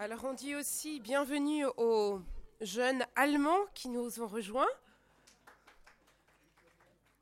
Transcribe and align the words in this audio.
Alors 0.00 0.24
on 0.24 0.32
dit 0.32 0.54
aussi 0.54 1.00
bienvenue 1.00 1.66
aux 1.76 2.22
jeunes 2.60 3.04
Allemands 3.16 3.66
qui 3.74 3.88
nous 3.88 4.20
ont 4.20 4.28
rejoints. 4.28 4.70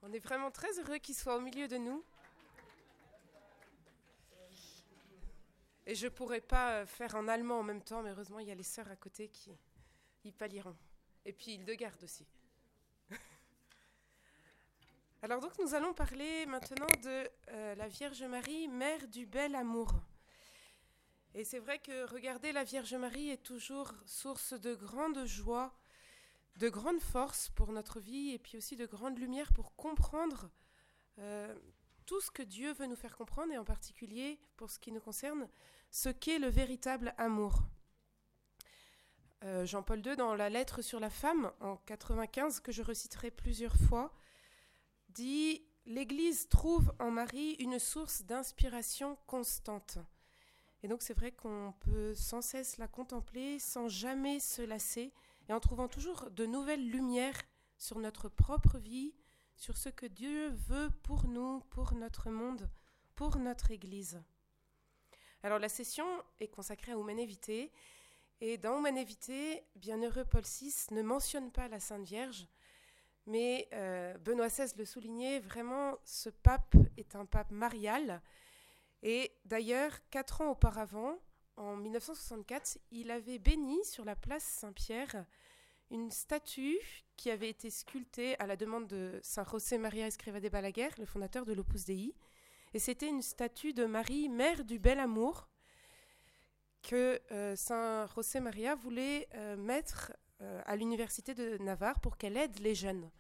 On 0.03 0.13
est 0.13 0.19
vraiment 0.19 0.51
très 0.51 0.79
heureux 0.79 0.99
qu'ils 0.99 1.15
soient 1.15 1.37
au 1.37 1.41
milieu 1.41 1.69
de 1.69 1.79
nous. 1.79 2.05
Et 5.87 5.95
je 5.95 6.05
ne 6.05 6.11
pourrais 6.11 6.43
pas 6.43 6.85
faire 6.85 7.15
en 7.15 7.29
allemand 7.29 7.61
en 7.61 7.63
même 7.63 7.83
temps, 7.83 8.03
mais 8.03 8.11
heureusement 8.11 8.41
il 8.41 8.49
y 8.49 8.53
a 8.53 8.55
les 8.55 8.63
sœurs 8.63 8.91
à 8.91 8.97
côté 8.97 9.29
qui 9.29 9.57
y 10.25 10.33
pallieront. 10.33 10.77
Et 11.25 11.33
puis 11.33 11.53
Hildegard 11.53 11.97
aussi. 12.03 12.27
Alors 15.23 15.41
donc 15.41 15.59
nous 15.59 15.73
allons 15.73 15.95
parler 15.95 16.45
maintenant 16.45 16.93
de 17.03 17.27
euh, 17.53 17.75
la 17.75 17.89
Vierge 17.89 18.23
Marie, 18.25 18.69
mère 18.69 19.09
du 19.09 19.25
bel 19.25 19.55
amour. 19.55 19.95
Et 21.39 21.45
c'est 21.45 21.59
vrai 21.59 21.79
que 21.79 22.11
regarder 22.11 22.51
la 22.51 22.65
Vierge 22.65 22.95
Marie 22.95 23.29
est 23.29 23.43
toujours 23.43 23.93
source 24.07 24.55
de 24.55 24.75
grande 24.75 25.27
joie, 25.27 25.79
de 26.57 26.71
grande 26.71 27.03
force 27.03 27.51
pour 27.51 27.73
notre 27.73 28.01
vie 28.01 28.31
et 28.31 28.39
puis 28.39 28.57
aussi 28.57 28.75
de 28.75 28.87
grande 28.87 29.19
lumière 29.19 29.53
pour 29.53 29.77
comprendre 29.77 30.49
euh, 31.19 31.55
tout 32.07 32.23
ce 32.23 32.31
que 32.31 32.43
Dieu 32.43 32.73
veut 32.73 32.87
nous 32.87 32.97
faire 32.97 33.19
comprendre 33.19 33.53
et 33.53 33.59
en 33.59 33.67
particulier 33.67 34.41
pour 34.57 34.71
ce 34.71 34.79
qui 34.79 34.91
nous 34.93 35.01
concerne, 35.01 35.47
ce 35.91 36.09
qu'est 36.09 36.39
le 36.39 36.49
véritable 36.49 37.15
amour. 37.19 37.65
Euh, 39.45 39.67
Jean-Paul 39.67 40.07
II, 40.07 40.17
dans 40.17 40.35
la 40.35 40.49
lettre 40.49 40.81
sur 40.81 41.01
la 41.01 41.11
femme 41.11 41.53
en 41.61 41.77
95, 41.77 42.61
que 42.61 42.73
je 42.73 42.81
reciterai 42.81 43.31
plusieurs 43.31 43.77
fois, 43.77 44.15
dit 45.11 45.63
L'Église 45.85 46.49
trouve 46.49 46.95
en 46.99 47.11
Marie 47.11 47.57
une 47.59 47.79
source 47.79 48.23
d'inspiration 48.23 49.19
constante. 49.27 49.99
Et 50.83 50.89
donc 50.89 51.03
c'est 51.03 51.15
vrai 51.15 51.33
qu'on 51.33 51.75
peut 51.81 52.15
sans 52.15 52.43
cesse 52.43 52.79
la 52.79 52.89
contempler 52.89 53.59
sans 53.59 53.89
jamais 53.89 54.41
se 54.41 54.63
lasser 54.63 55.13
et 55.49 55.53
en 55.53 55.61
trouvant 55.61 55.89
toujours 55.89 56.31
de 56.31 56.47
nouvelles 56.47 56.91
lumières 56.91 57.41
sur 57.79 57.99
notre 57.99 58.29
propre 58.29 58.79
vie, 58.79 59.15
sur 59.57 59.77
ce 59.77 59.89
que 59.89 60.07
Dieu 60.07 60.49
veut 60.69 60.91
pour 61.03 61.27
nous, 61.27 61.61
pour 61.71 61.95
notre 61.95 62.31
monde, 62.31 62.69
pour 63.15 63.39
notre 63.39 63.71
Église. 63.71 64.23
Alors 65.43 65.59
la 65.59 65.69
session 65.69 66.07
est 66.41 66.49
consacrée 66.49 66.93
à 66.93 66.97
Humanévité 66.97 67.73
et 68.41 68.59
dans 68.59 68.79
Humanévité, 68.79 69.65
bienheureux 69.77 70.25
Paul 70.25 70.43
VI 70.43 70.75
ne 70.91 71.03
mentionne 71.03 71.51
pas 71.51 71.69
la 71.69 71.81
Sainte 71.81 72.05
Vierge, 72.05 72.47
mais 73.27 73.69
euh, 73.73 74.17
Benoît 74.19 74.49
XVI 74.49 74.77
le 74.77 74.85
soulignait, 74.85 75.41
vraiment 75.41 75.97
ce 76.05 76.29
pape 76.29 76.77
est 76.97 77.17
un 77.17 77.25
pape 77.25 77.51
marial 77.51 78.21
et 79.03 79.33
d'ailleurs, 79.45 79.93
quatre 80.11 80.41
ans 80.41 80.51
auparavant, 80.51 81.19
en 81.57 81.77
1964, 81.77 82.79
il 82.91 83.11
avait 83.11 83.39
béni 83.39 83.83
sur 83.85 84.05
la 84.05 84.17
place 84.17 84.45
Saint-Pierre 84.45 85.25
une 85.91 86.11
statue 86.11 86.79
qui 87.17 87.31
avait 87.31 87.49
été 87.49 87.71
sculptée 87.71 88.39
à 88.41 88.47
la 88.47 88.57
demande 88.57 88.87
de 88.89 89.19
Saint 89.23 89.45
José 89.45 89.79
Maria 89.79 90.07
Escriva 90.07 90.41
de 90.41 90.49
Balaguer, 90.49 90.89
le 90.99 91.07
fondateur 91.07 91.45
de 91.45 91.53
l'Opus 91.53 91.85
Dei. 91.85 92.15
Et 92.75 92.79
c'était 92.79 93.09
une 93.09 93.23
statue 93.23 93.73
de 93.73 93.85
Marie, 93.85 94.29
mère 94.29 94.65
du 94.65 94.79
bel 94.79 94.99
amour, 94.99 95.49
que 96.83 97.21
euh, 97.31 97.57
Saint 97.57 98.07
José 98.15 98.41
Maria 98.41 98.75
voulait 98.75 99.29
euh, 99.35 99.57
mettre 99.57 100.13
euh, 100.43 100.61
à 100.67 100.77
l'université 100.77 101.35
de 101.35 101.57
Navarre 101.59 102.01
pour 102.01 102.17
qu'elle 102.17 102.37
aide 102.37 102.59
les 102.59 102.75
jeunes. 102.75 103.11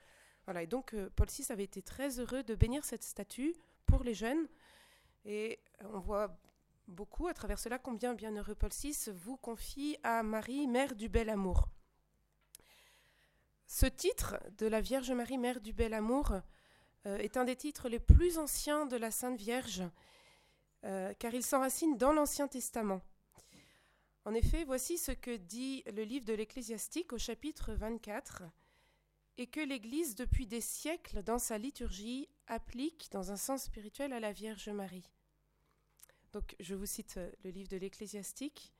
Voilà, 0.45 0.63
et 0.63 0.67
donc 0.67 0.95
Paul 1.17 1.27
VI 1.29 1.47
avait 1.51 1.65
été 1.65 1.83
très 1.83 2.21
heureux 2.21 2.45
de 2.45 2.55
bénir 2.55 2.85
cette 2.85 3.03
statue 3.03 3.55
pour 3.85 4.05
les 4.05 4.15
jeunes 4.15 4.47
et 5.27 5.59
on 5.81 5.99
voit 5.99 6.39
beaucoup 6.87 7.27
à 7.27 7.35
travers 7.35 7.59
cela 7.59 7.79
combien 7.79 8.15
bienheureux 8.15 8.55
Paul 8.55 8.71
VI 8.71 9.11
vous 9.13 9.37
confie 9.37 9.99
à 10.05 10.23
Marie, 10.23 10.69
mère 10.69 10.95
du 10.95 11.09
bel 11.09 11.29
amour. 11.29 11.69
Ce 13.67 13.87
titre 13.87 14.39
de 14.59 14.67
la 14.67 14.81
Vierge 14.81 15.11
Marie, 15.11 15.39
mère 15.39 15.61
du 15.61 15.73
bel 15.73 15.95
amour, 15.95 16.41
euh, 17.06 17.19
est 17.19 17.37
un 17.37 17.45
des 17.45 17.56
titres 17.56 17.89
les 17.89 17.99
plus 17.99 18.39
anciens 18.39 18.87
de 18.87 18.97
la 18.97 19.11
Sainte 19.11 19.37
Vierge, 19.37 19.83
euh, 20.84 21.12
car 21.19 21.34
il 21.34 21.43
s'enracine 21.43 21.99
dans 21.99 22.12
l'Ancien 22.12 22.47
Testament. 22.47 23.00
En 24.25 24.34
effet, 24.34 24.65
voici 24.65 24.97
ce 24.97 25.11
que 25.11 25.37
dit 25.37 25.83
le 25.93 26.05
livre 26.05 26.25
de 26.25 26.34
l'Ecclésiastique 26.34 27.12
au 27.12 27.19
chapitre 27.19 27.73
24, 27.73 28.45
et 29.39 29.49
que 29.49 29.61
l'Église, 29.61 30.15
depuis 30.15 30.47
des 30.47 30.61
siècles, 30.61 31.25
dans 31.25 31.41
sa 31.41 31.59
liturgie, 31.59 32.29
applique 32.47 33.09
dans 33.11 33.33
un 33.33 33.37
sens 33.37 33.65
spirituel 33.65 34.12
à 34.12 34.21
la 34.21 34.33
Vierge 34.33 34.69
Marie. 34.69 35.11
Donc, 36.32 36.56
je 36.60 36.75
vous 36.75 36.87
cite 36.87 37.16
euh, 37.16 37.31
le 37.44 37.50
livre 37.50 37.69
de 37.69 37.76
l'Ecclésiastique. 37.76 38.72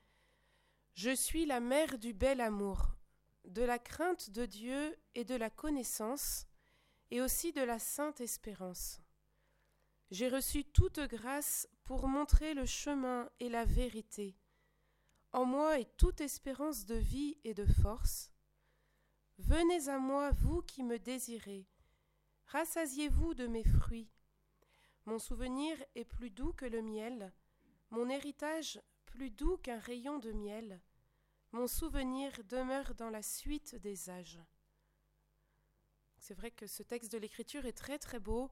Je 0.95 1.15
suis 1.15 1.47
la 1.47 1.61
mère 1.61 1.99
du 1.99 2.13
bel 2.13 2.41
amour, 2.41 2.97
de 3.45 3.63
la 3.63 3.79
crainte 3.79 4.31
de 4.31 4.47
Dieu 4.47 4.97
et 5.15 5.25
de 5.25 5.35
la 5.35 5.51
connaissance, 5.51 6.47
et 7.11 7.21
aussi 7.21 7.53
de 7.53 7.63
la 7.63 7.79
sainte 7.79 8.21
espérance. 8.21 9.01
J'ai 10.11 10.29
reçu 10.29 10.65
toute 10.65 11.01
grâce 11.01 11.69
pour 11.85 12.09
montrer 12.09 12.55
le 12.55 12.67
chemin 12.67 13.29
et 13.41 13.49
la 13.49 13.65
vérité. 13.65 14.37
En 15.33 15.45
moi 15.45 15.79
est 15.79 15.97
toute 15.97 16.21
espérance 16.21 16.87
de 16.87 16.95
vie 16.95 17.37
et 17.45 17.55
de 17.55 17.67
force. 17.67 18.31
Venez 19.39 19.89
à 19.89 19.99
moi, 19.99 20.31
vous 20.31 20.63
qui 20.63 20.83
me 20.83 20.99
désirez, 20.99 21.67
rassasiez-vous 22.47 23.35
de 23.35 23.47
mes 23.47 23.65
fruits. 23.65 24.09
Mon 25.07 25.21
souvenir 25.21 25.77
est 25.95 26.05
plus 26.05 26.31
doux 26.31 26.53
que 26.53 26.67
le 26.67 26.83
miel, 26.83 27.33
mon 27.91 28.09
héritage 28.09 28.81
plus 29.05 29.31
doux 29.31 29.57
qu'un 29.59 29.79
rayon 29.79 30.19
de 30.19 30.33
miel, 30.33 30.81
mon 31.53 31.69
souvenir 31.69 32.33
demeure 32.49 32.93
dans 32.97 33.09
la 33.09 33.23
suite 33.23 33.77
des 33.77 34.11
âges. 34.11 34.41
C'est 36.19 36.35
vrai 36.35 36.51
que 36.51 36.67
ce 36.67 36.83
texte 36.83 37.13
de 37.13 37.19
l'Écriture 37.19 37.67
est 37.67 37.73
très 37.73 38.01
très 38.01 38.19
beau. 38.19 38.51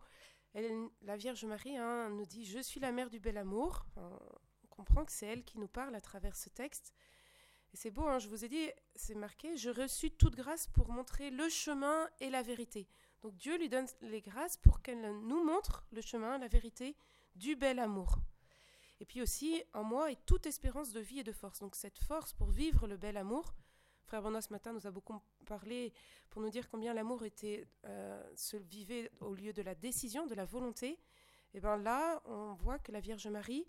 la 1.03 1.17
Vierge 1.17 1.45
Marie 1.45 1.77
hein, 1.77 2.09
nous 2.11 2.25
dit 2.25 2.45
Je 2.45 2.61
suis 2.61 2.79
la 2.79 2.93
mère 2.93 3.11
du 3.11 3.19
bel 3.19 3.37
amour. 3.37 3.85
on 3.97 4.67
comprend 4.71 5.05
que 5.05 5.11
c'est 5.11 5.27
elle 5.27 5.43
qui 5.43 5.59
nous 5.59 5.67
parle 5.67 5.97
à 5.97 6.01
travers 6.01 6.37
ce 6.37 6.51
texte. 6.51 6.95
Et 7.73 7.77
c'est 7.77 7.91
beau, 7.91 8.07
hein, 8.07 8.21
je 8.21 8.29
vous 8.29 8.45
ai 8.45 8.49
dit, 8.49 8.71
c'est 8.95 9.17
marqué 9.17 9.57
Je 9.57 9.71
reçus 9.71 10.13
toute 10.13 10.37
grâce 10.37 10.69
pour 10.69 10.93
montrer 10.93 11.31
le 11.33 11.49
chemin 11.49 12.09
et 12.21 12.31
la 12.31 12.43
vérité. 12.43 12.87
Donc 13.25 13.39
Dieu 13.39 13.57
lui 13.57 13.71
donne 13.71 13.87
les 14.03 14.21
grâces 14.21 14.59
pour 14.59 14.83
qu'elle 14.83 15.01
nous 15.01 15.43
montre 15.43 15.87
le 15.93 16.03
chemin, 16.03 16.37
la 16.37 16.47
vérité 16.47 16.95
du 17.37 17.57
bel 17.57 17.79
amour. 17.79 18.19
Et 19.01 19.07
puis 19.07 19.23
aussi, 19.23 19.63
en 19.73 19.83
moi 19.83 20.13
est 20.13 20.27
toute 20.27 20.45
espérance 20.45 20.93
de 20.93 21.01
vie 21.01 21.21
et 21.21 21.25
de 21.25 21.33
force. 21.33 21.61
Donc 21.61 21.75
cette 21.75 21.99
force 21.99 22.35
pour 22.35 22.51
vivre 22.51 22.87
le 22.87 22.99
bel 22.99 23.17
amour. 23.17 23.55
Frère 24.05 24.21
Benoît 24.21 24.43
ce 24.43 24.53
matin 24.53 24.75
nous 24.75 24.87
a 24.87 24.91
beaucoup 24.91 25.19
parlé 25.47 25.95
pour 26.29 26.43
nous 26.43 26.51
dire 26.51 26.69
combien 26.69 26.93
l'amour 26.93 27.25
était 27.25 27.67
euh, 27.87 28.23
se 28.37 28.59
vivait 28.59 29.11
au 29.21 29.33
lieu 29.33 29.55
de 29.55 29.63
la 29.63 29.75
décision, 29.75 30.27
de 30.27 30.35
la 30.35 30.45
volonté. 30.45 31.01
Et 31.55 31.61
bien 31.61 31.79
là, 31.79 32.21
on 32.27 32.53
voit 32.53 32.79
que 32.79 32.93
la 32.93 33.01
Vierge 33.01 33.27
Marie, 33.29 33.67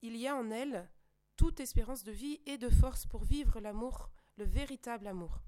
il 0.00 0.16
y 0.16 0.26
a 0.26 0.34
en 0.34 0.50
elle 0.50 0.88
toute 1.36 1.60
espérance 1.60 2.04
de 2.04 2.12
vie 2.12 2.40
et 2.46 2.56
de 2.56 2.70
force 2.70 3.04
pour 3.04 3.22
vivre 3.22 3.60
l'amour, 3.60 4.08
le 4.38 4.44
véritable 4.44 5.08
amour. 5.08 5.42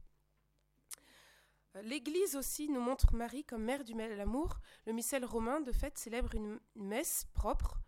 L'Église 1.82 2.36
aussi 2.36 2.68
nous 2.68 2.80
montre 2.80 3.14
Marie 3.14 3.44
comme 3.44 3.64
mère 3.64 3.84
du 3.84 3.94
bel 3.94 4.20
amour. 4.20 4.58
Le 4.86 4.92
missel 4.92 5.24
romain, 5.24 5.60
de 5.60 5.72
fait, 5.72 5.96
célèbre 5.98 6.34
une 6.34 6.58
messe 6.74 7.26
propre 7.34 7.78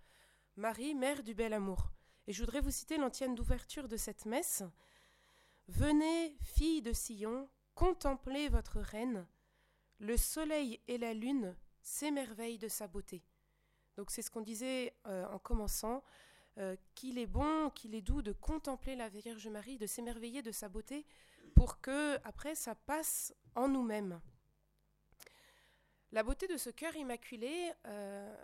Marie, 0.56 0.94
mère 0.94 1.22
du 1.22 1.34
bel 1.34 1.52
amour. 1.52 1.90
Et 2.26 2.32
je 2.32 2.42
voudrais 2.42 2.60
vous 2.60 2.70
citer 2.70 2.98
l'antienne 2.98 3.34
d'ouverture 3.34 3.88
de 3.88 3.96
cette 3.96 4.26
messe. 4.26 4.62
Venez, 5.68 6.36
filles 6.42 6.82
de 6.82 6.92
Sion, 6.92 7.48
contemplez 7.74 8.48
votre 8.48 8.78
reine. 8.80 9.26
Le 9.98 10.16
soleil 10.16 10.80
et 10.88 10.98
la 10.98 11.14
lune 11.14 11.56
s'émerveillent 11.82 12.58
de 12.58 12.68
sa 12.68 12.86
beauté. 12.86 13.22
Donc 13.96 14.10
c'est 14.10 14.22
ce 14.22 14.30
qu'on 14.30 14.40
disait 14.40 14.94
euh, 15.06 15.26
en 15.28 15.38
commençant, 15.38 16.02
euh, 16.58 16.76
qu'il 16.94 17.19
est 17.19 17.26
bon, 17.26 17.70
qu'il 17.70 17.94
est 17.94 18.02
doux 18.02 18.22
de 18.22 18.32
contempler 18.32 18.96
la 18.96 19.08
Vierge 19.08 19.48
Marie, 19.48 19.78
de 19.78 19.86
s'émerveiller 19.86 20.43
de 20.43 20.52
sa 20.52 20.69
beauté, 20.69 21.06
pour 21.50 21.81
que 21.81 22.19
après 22.25 22.55
ça 22.55 22.75
passe 22.75 23.35
en 23.55 23.69
nous-mêmes. 23.69 24.20
La 26.12 26.23
beauté 26.23 26.49
de 26.49 26.56
ce 26.56 26.70
cœur 26.70 26.97
immaculé, 26.97 27.73
euh, 27.87 28.35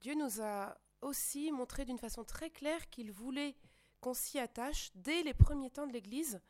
Dieu 0.00 0.14
nous 0.14 0.42
a 0.42 0.76
aussi 1.00 1.50
montré 1.50 1.84
d'une 1.84 1.98
façon 1.98 2.24
très 2.24 2.50
claire 2.50 2.90
qu'il 2.90 3.12
voulait 3.12 3.56
qu'on 4.00 4.14
s'y 4.14 4.38
attache 4.38 4.90
dès 4.94 5.22
les 5.22 5.32
premiers 5.32 5.70
temps 5.70 5.86
de 5.86 5.92
l'Église, 5.92 6.40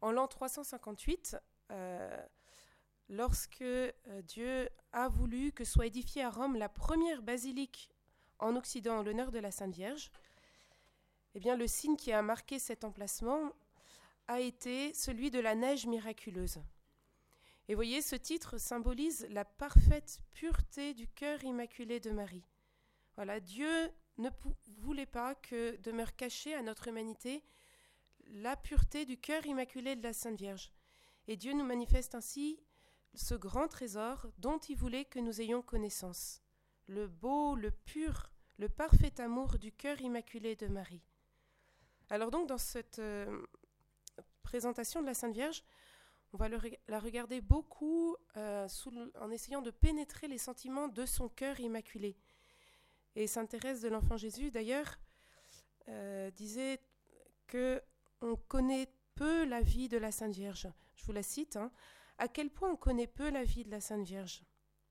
en 0.00 0.10
l'an 0.10 0.26
358, 0.26 1.36
euh, 1.70 2.26
lorsque 3.08 3.62
euh, 3.62 3.92
Dieu 4.22 4.68
a 4.92 5.08
voulu 5.08 5.52
que 5.52 5.64
soit 5.64 5.86
édifiée 5.86 6.24
à 6.24 6.30
Rome 6.30 6.56
la 6.56 6.68
première 6.68 7.22
basilique 7.22 7.88
en 8.38 8.56
Occident 8.56 8.98
en 8.98 9.02
l'honneur 9.02 9.30
de 9.30 9.38
la 9.38 9.50
Sainte 9.50 9.74
Vierge. 9.74 10.10
Eh 11.34 11.38
bien, 11.38 11.56
le 11.56 11.66
signe 11.66 11.96
qui 11.96 12.12
a 12.12 12.22
marqué 12.22 12.58
cet 12.58 12.82
emplacement 12.82 13.52
a 14.28 14.40
été 14.40 14.92
celui 14.94 15.30
de 15.30 15.38
la 15.38 15.54
neige 15.54 15.86
miraculeuse. 15.86 16.60
Et 17.68 17.74
voyez, 17.74 18.00
ce 18.00 18.16
titre 18.16 18.58
symbolise 18.58 19.26
la 19.30 19.44
parfaite 19.44 20.20
pureté 20.32 20.94
du 20.94 21.08
cœur 21.08 21.42
immaculé 21.44 21.98
de 21.98 22.10
Marie. 22.10 22.44
Voilà, 23.16 23.40
Dieu 23.40 23.90
ne 24.18 24.30
voulait 24.78 25.06
pas 25.06 25.34
que 25.34 25.76
demeure 25.76 26.14
cachée 26.14 26.54
à 26.54 26.62
notre 26.62 26.88
humanité 26.88 27.42
la 28.28 28.56
pureté 28.56 29.04
du 29.04 29.18
cœur 29.18 29.46
immaculé 29.46 29.96
de 29.96 30.02
la 30.02 30.12
Sainte 30.12 30.38
Vierge. 30.38 30.72
Et 31.28 31.36
Dieu 31.36 31.52
nous 31.52 31.64
manifeste 31.64 32.14
ainsi 32.14 32.60
ce 33.14 33.34
grand 33.34 33.68
trésor 33.68 34.26
dont 34.38 34.58
il 34.58 34.76
voulait 34.76 35.04
que 35.04 35.18
nous 35.18 35.40
ayons 35.40 35.62
connaissance, 35.62 36.42
le 36.86 37.08
beau, 37.08 37.56
le 37.56 37.70
pur, 37.70 38.30
le 38.58 38.68
parfait 38.68 39.20
amour 39.20 39.58
du 39.58 39.72
cœur 39.72 40.00
immaculé 40.00 40.54
de 40.56 40.66
Marie. 40.66 41.02
Alors 42.10 42.30
donc 42.30 42.48
dans 42.48 42.58
cette 42.58 42.98
euh, 42.98 43.42
présentation 44.46 45.00
de 45.00 45.06
la 45.06 45.14
Sainte 45.14 45.34
Vierge, 45.34 45.64
on 46.32 46.36
va 46.36 46.48
la 46.48 47.00
regarder 47.00 47.40
beaucoup 47.40 48.16
euh, 48.36 48.68
en 49.20 49.30
essayant 49.32 49.60
de 49.60 49.72
pénétrer 49.72 50.28
les 50.28 50.38
sentiments 50.38 50.86
de 50.86 51.04
son 51.04 51.28
cœur 51.28 51.58
immaculé. 51.58 52.16
Et 53.16 53.26
Sainte 53.26 53.48
Thérèse 53.48 53.80
de 53.80 53.88
l'Enfant 53.88 54.16
Jésus, 54.16 54.52
d'ailleurs, 54.52 55.00
euh, 55.88 56.30
disait 56.30 56.80
que 57.48 57.82
on 58.20 58.36
connaît 58.36 58.88
peu 59.16 59.44
la 59.44 59.62
vie 59.62 59.88
de 59.88 59.98
la 59.98 60.12
Sainte 60.12 60.34
Vierge. 60.34 60.68
Je 60.94 61.04
vous 61.04 61.12
la 61.12 61.24
cite. 61.24 61.56
Hein. 61.56 61.72
À 62.18 62.28
quel 62.28 62.48
point 62.48 62.70
on 62.70 62.76
connaît 62.76 63.08
peu 63.08 63.30
la 63.30 63.42
vie 63.42 63.64
de 63.64 63.70
la 63.72 63.80
Sainte 63.80 64.06
Vierge? 64.06 64.44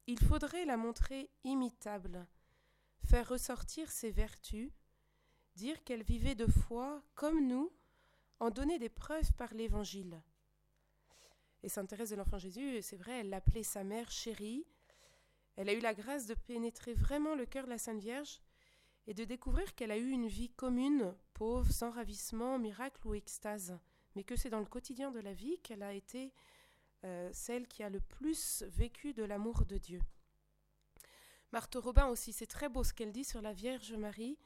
Il 0.08 0.20
faudrait 0.20 0.66
la 0.66 0.76
montrer 0.76 1.30
imitable, 1.46 2.28
faire 3.06 3.30
ressortir 3.30 3.90
ses 3.90 4.12
vertus, 4.12 4.70
dire 5.56 5.82
qu'elle 5.86 6.04
vivait 6.04 6.36
de 6.36 6.46
foi 6.46 7.02
comme 7.16 7.48
nous, 7.48 7.72
en 8.40 8.50
donner 8.50 8.80
des 8.80 8.90
preuves 8.90 9.32
par 9.34 9.54
l'Évangile. 9.54 10.22
Et 11.64 11.70
Sainte 11.70 11.90
Thérèse 11.90 12.12
de 12.12 12.16
l'Enfant 12.16 12.38
Jésus, 12.38 12.82
c'est 12.82 12.96
vrai, 12.96 13.22
elle 13.22 13.30
l'appelait 13.30 13.64
sa 13.64 13.84
mère 13.84 14.12
chérie. 14.12 14.66
Elle 15.56 15.70
a 15.70 15.74
eu 15.74 15.80
la 15.80 15.94
grâce 15.94 16.28
de 16.28 16.34
pénétrer 16.34 16.94
vraiment 16.94 17.36
le 17.36 17.46
cœur 17.46 17.66
de 17.66 17.70
la 17.70 17.78
Sainte 17.78 18.02
Vierge 18.02 18.42
et 19.08 19.14
de 19.14 19.24
découvrir 19.24 19.74
qu'elle 19.76 19.92
a 19.92 19.98
eu 19.98 20.10
une 20.10 20.28
vie 20.28 20.50
commune, 20.50 21.16
pauvre, 21.34 21.72
sans 21.72 21.92
ravissement, 21.92 22.60
miracle 22.60 23.08
ou 23.08 23.14
extase, 23.14 23.78
mais 24.16 24.24
que 24.24 24.36
c'est 24.36 24.50
dans 24.50 24.60
le 24.60 24.66
quotidien 24.66 25.12
de 25.12 25.20
la 25.20 25.34
vie 25.34 25.60
qu'elle 25.60 25.84
a 25.84 25.94
été 25.94 26.34
euh, 27.04 27.30
celle 27.34 27.68
qui 27.68 27.84
a 27.84 27.90
le 27.90 28.00
plus 28.00 28.64
vécu 28.68 29.14
de 29.14 29.24
l'amour 29.24 29.66
de 29.66 29.78
Dieu. 29.78 30.02
Marthe 31.52 31.76
Robin 31.76 32.08
aussi, 32.08 32.34
c'est 32.34 32.48
très 32.48 32.68
beau 32.68 32.84
ce 32.84 32.94
qu'elle 32.94 33.12
dit 33.12 33.24
sur 33.24 33.42
la 33.42 33.54
Vierge 33.54 33.94
Marie. 33.94 34.38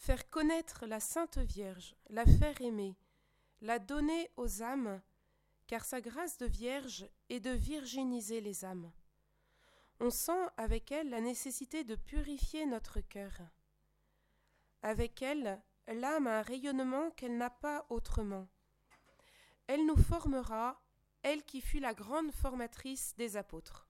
Faire 0.00 0.30
connaître 0.30 0.86
la 0.86 0.98
Sainte 0.98 1.36
Vierge, 1.36 1.94
la 2.08 2.24
faire 2.24 2.58
aimer, 2.62 2.96
la 3.60 3.78
donner 3.78 4.30
aux 4.38 4.62
âmes, 4.62 5.02
car 5.66 5.84
sa 5.84 6.00
grâce 6.00 6.38
de 6.38 6.46
Vierge 6.46 7.06
est 7.28 7.40
de 7.40 7.50
virginiser 7.50 8.40
les 8.40 8.64
âmes. 8.64 8.90
On 10.00 10.08
sent 10.08 10.48
avec 10.56 10.90
elle 10.90 11.10
la 11.10 11.20
nécessité 11.20 11.84
de 11.84 11.96
purifier 11.96 12.64
notre 12.64 13.00
cœur. 13.02 13.42
Avec 14.80 15.20
elle, 15.20 15.60
l'âme 15.86 16.28
a 16.28 16.38
un 16.38 16.42
rayonnement 16.42 17.10
qu'elle 17.10 17.36
n'a 17.36 17.50
pas 17.50 17.84
autrement. 17.90 18.48
Elle 19.66 19.84
nous 19.84 20.02
formera, 20.02 20.80
elle 21.22 21.44
qui 21.44 21.60
fut 21.60 21.78
la 21.78 21.92
grande 21.92 22.32
formatrice 22.32 23.14
des 23.18 23.36
apôtres. 23.36 23.89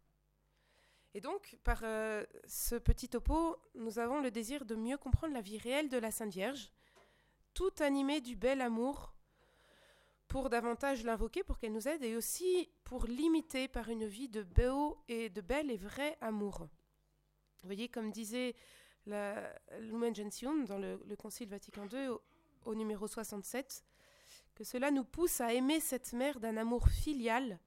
Et 1.14 1.20
donc, 1.20 1.58
par 1.64 1.80
euh, 1.82 2.24
ce 2.46 2.76
petit 2.76 3.08
topo, 3.08 3.56
nous 3.74 3.98
avons 3.98 4.20
le 4.20 4.30
désir 4.30 4.64
de 4.64 4.76
mieux 4.76 4.96
comprendre 4.96 5.34
la 5.34 5.40
vie 5.40 5.58
réelle 5.58 5.88
de 5.88 5.98
la 5.98 6.12
Sainte 6.12 6.32
Vierge, 6.32 6.70
tout 7.52 7.72
animée 7.80 8.20
du 8.20 8.36
bel 8.36 8.60
amour 8.60 9.12
pour 10.28 10.50
davantage 10.50 11.02
l'invoquer, 11.02 11.42
pour 11.42 11.58
qu'elle 11.58 11.72
nous 11.72 11.88
aide, 11.88 12.04
et 12.04 12.14
aussi 12.14 12.70
pour 12.84 13.06
l'imiter 13.06 13.66
par 13.66 13.88
une 13.88 14.06
vie 14.06 14.28
de 14.28 14.44
beau 14.44 15.02
et 15.08 15.28
de 15.28 15.40
bel 15.40 15.72
et 15.72 15.76
vrai 15.76 16.16
amour. 16.20 16.60
Vous 16.60 17.66
voyez, 17.66 17.88
comme 17.88 18.12
disait 18.12 18.54
Lumen 19.06 20.14
Gentium 20.14 20.64
dans 20.64 20.78
le, 20.78 20.98
Concile 21.18 21.48
Vatican 21.48 21.88
II 21.88 22.06
au, 22.06 22.22
au, 22.66 22.74
numéro 22.76 23.08
67, 23.08 23.84
que 24.54 24.62
cela 24.62 24.92
nous 24.92 25.04
pousse 25.04 25.40
à 25.40 25.52
aimer 25.52 25.80
cette 25.80 26.12
mère 26.12 26.38
d'un 26.38 26.56
amour 26.56 26.88
filial 26.88 27.58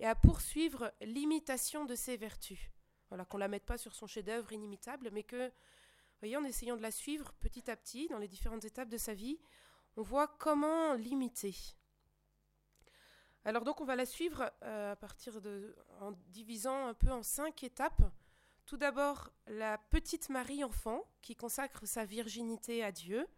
et 0.00 0.06
à 0.06 0.14
poursuivre 0.14 0.92
l'imitation 1.00 1.84
de 1.84 1.94
ses 1.94 2.16
vertus. 2.16 2.70
Voilà, 3.08 3.24
qu'on 3.24 3.36
ne 3.38 3.42
la 3.42 3.48
mette 3.48 3.64
pas 3.64 3.78
sur 3.78 3.94
son 3.94 4.06
chef-d'œuvre 4.06 4.52
inimitable, 4.52 5.10
mais 5.12 5.22
que, 5.22 5.52
voyez, 6.20 6.36
en 6.36 6.44
essayant 6.44 6.76
de 6.76 6.82
la 6.82 6.90
suivre 6.90 7.32
petit 7.40 7.70
à 7.70 7.76
petit 7.76 8.08
dans 8.08 8.18
les 8.18 8.28
différentes 8.28 8.64
étapes 8.64 8.88
de 8.88 8.98
sa 8.98 9.14
vie, 9.14 9.38
on 9.96 10.02
voit 10.02 10.28
comment 10.28 10.94
l'imiter. 10.94 11.54
Alors 13.46 13.64
donc 13.64 13.80
on 13.82 13.84
va 13.84 13.94
la 13.94 14.06
suivre 14.06 14.50
euh, 14.62 14.92
à 14.92 14.96
partir 14.96 15.42
de 15.42 15.76
en 16.00 16.12
divisant 16.28 16.86
un 16.86 16.94
peu 16.94 17.10
en 17.10 17.22
cinq 17.22 17.62
étapes. 17.62 18.02
Tout 18.64 18.78
d'abord 18.78 19.30
la 19.46 19.76
petite 19.76 20.30
Marie 20.30 20.64
enfant 20.64 21.04
qui 21.20 21.36
consacre 21.36 21.86
sa 21.86 22.06
virginité 22.06 22.82
à 22.82 22.90
Dieu. 22.90 23.28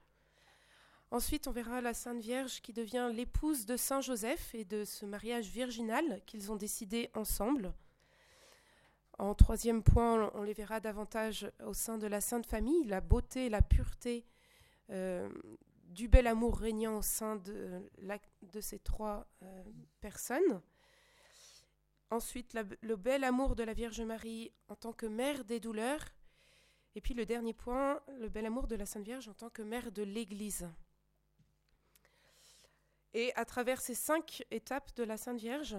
Ensuite 1.11 1.47
on 1.47 1.53
verra 1.53 1.81
la 1.81 1.95
Sainte 1.95 2.21
Vierge 2.21 2.61
qui 2.61 2.73
devient 2.73 3.11
l'épouse 3.15 3.65
de 3.65 3.77
Saint 3.77 4.01
Joseph 4.01 4.55
et 4.55 4.65
de 4.65 4.85
ce 4.85 5.07
mariage 5.07 5.49
virginal 5.49 6.21
qu'ils 6.27 6.51
ont 6.51 6.57
décidé 6.57 7.11
ensemble. 7.15 7.73
En 9.19 9.35
troisième 9.35 9.83
point, 9.83 10.31
on 10.35 10.43
les 10.43 10.53
verra 10.53 10.79
davantage 10.81 11.51
au 11.65 11.73
sein 11.73 11.97
de 11.97 12.07
la 12.07 12.21
Sainte 12.21 12.45
Famille, 12.45 12.85
la 12.85 13.01
beauté, 13.01 13.49
la 13.49 13.63
pureté 13.63 14.27
euh, 14.91 15.31
du 15.85 16.07
bel 16.09 16.27
amour 16.27 16.59
régnant 16.59 16.99
au 16.99 17.03
sein 17.03 17.37
de, 17.37 17.81
ces 18.61 18.79
trois 18.79 19.27
euh, 19.43 19.65
personnes. 20.01 20.61
Ensuite, 22.11 22.55
le 22.83 22.97
bel 22.97 23.25
amour 23.25 23.57
de 23.57 23.63
la 23.63 23.73
Vierge 23.73 24.03
Marie 24.03 24.53
en 24.69 24.75
tant 24.77 24.93
que 24.93 25.07
mère 25.07 25.45
des 25.45 25.61
douleurs. 25.61 26.05
Et 26.95 27.01
puis 27.01 27.15
le 27.15 27.25
dernier 27.25 27.55
point, 27.55 28.01
le 28.21 28.29
bel 28.29 28.45
amour 28.45 28.67
de 28.67 28.77
la 28.77 28.87
Sainte 28.87 29.05
Vierge 29.05 29.29
en 29.29 29.35
tant 29.35 29.51
que 29.51 29.63
mère 29.63 29.91
de 29.93 30.03
l'Église. 30.03 30.69
Et 33.17 33.33
à 33.35 33.47
travers 33.47 33.81
ces 33.81 33.95
cinq 33.95 34.45
étapes 34.51 34.95
de 34.95 35.03
la 35.03 35.17
Sainte 35.17 35.39
Vierge, 35.39 35.79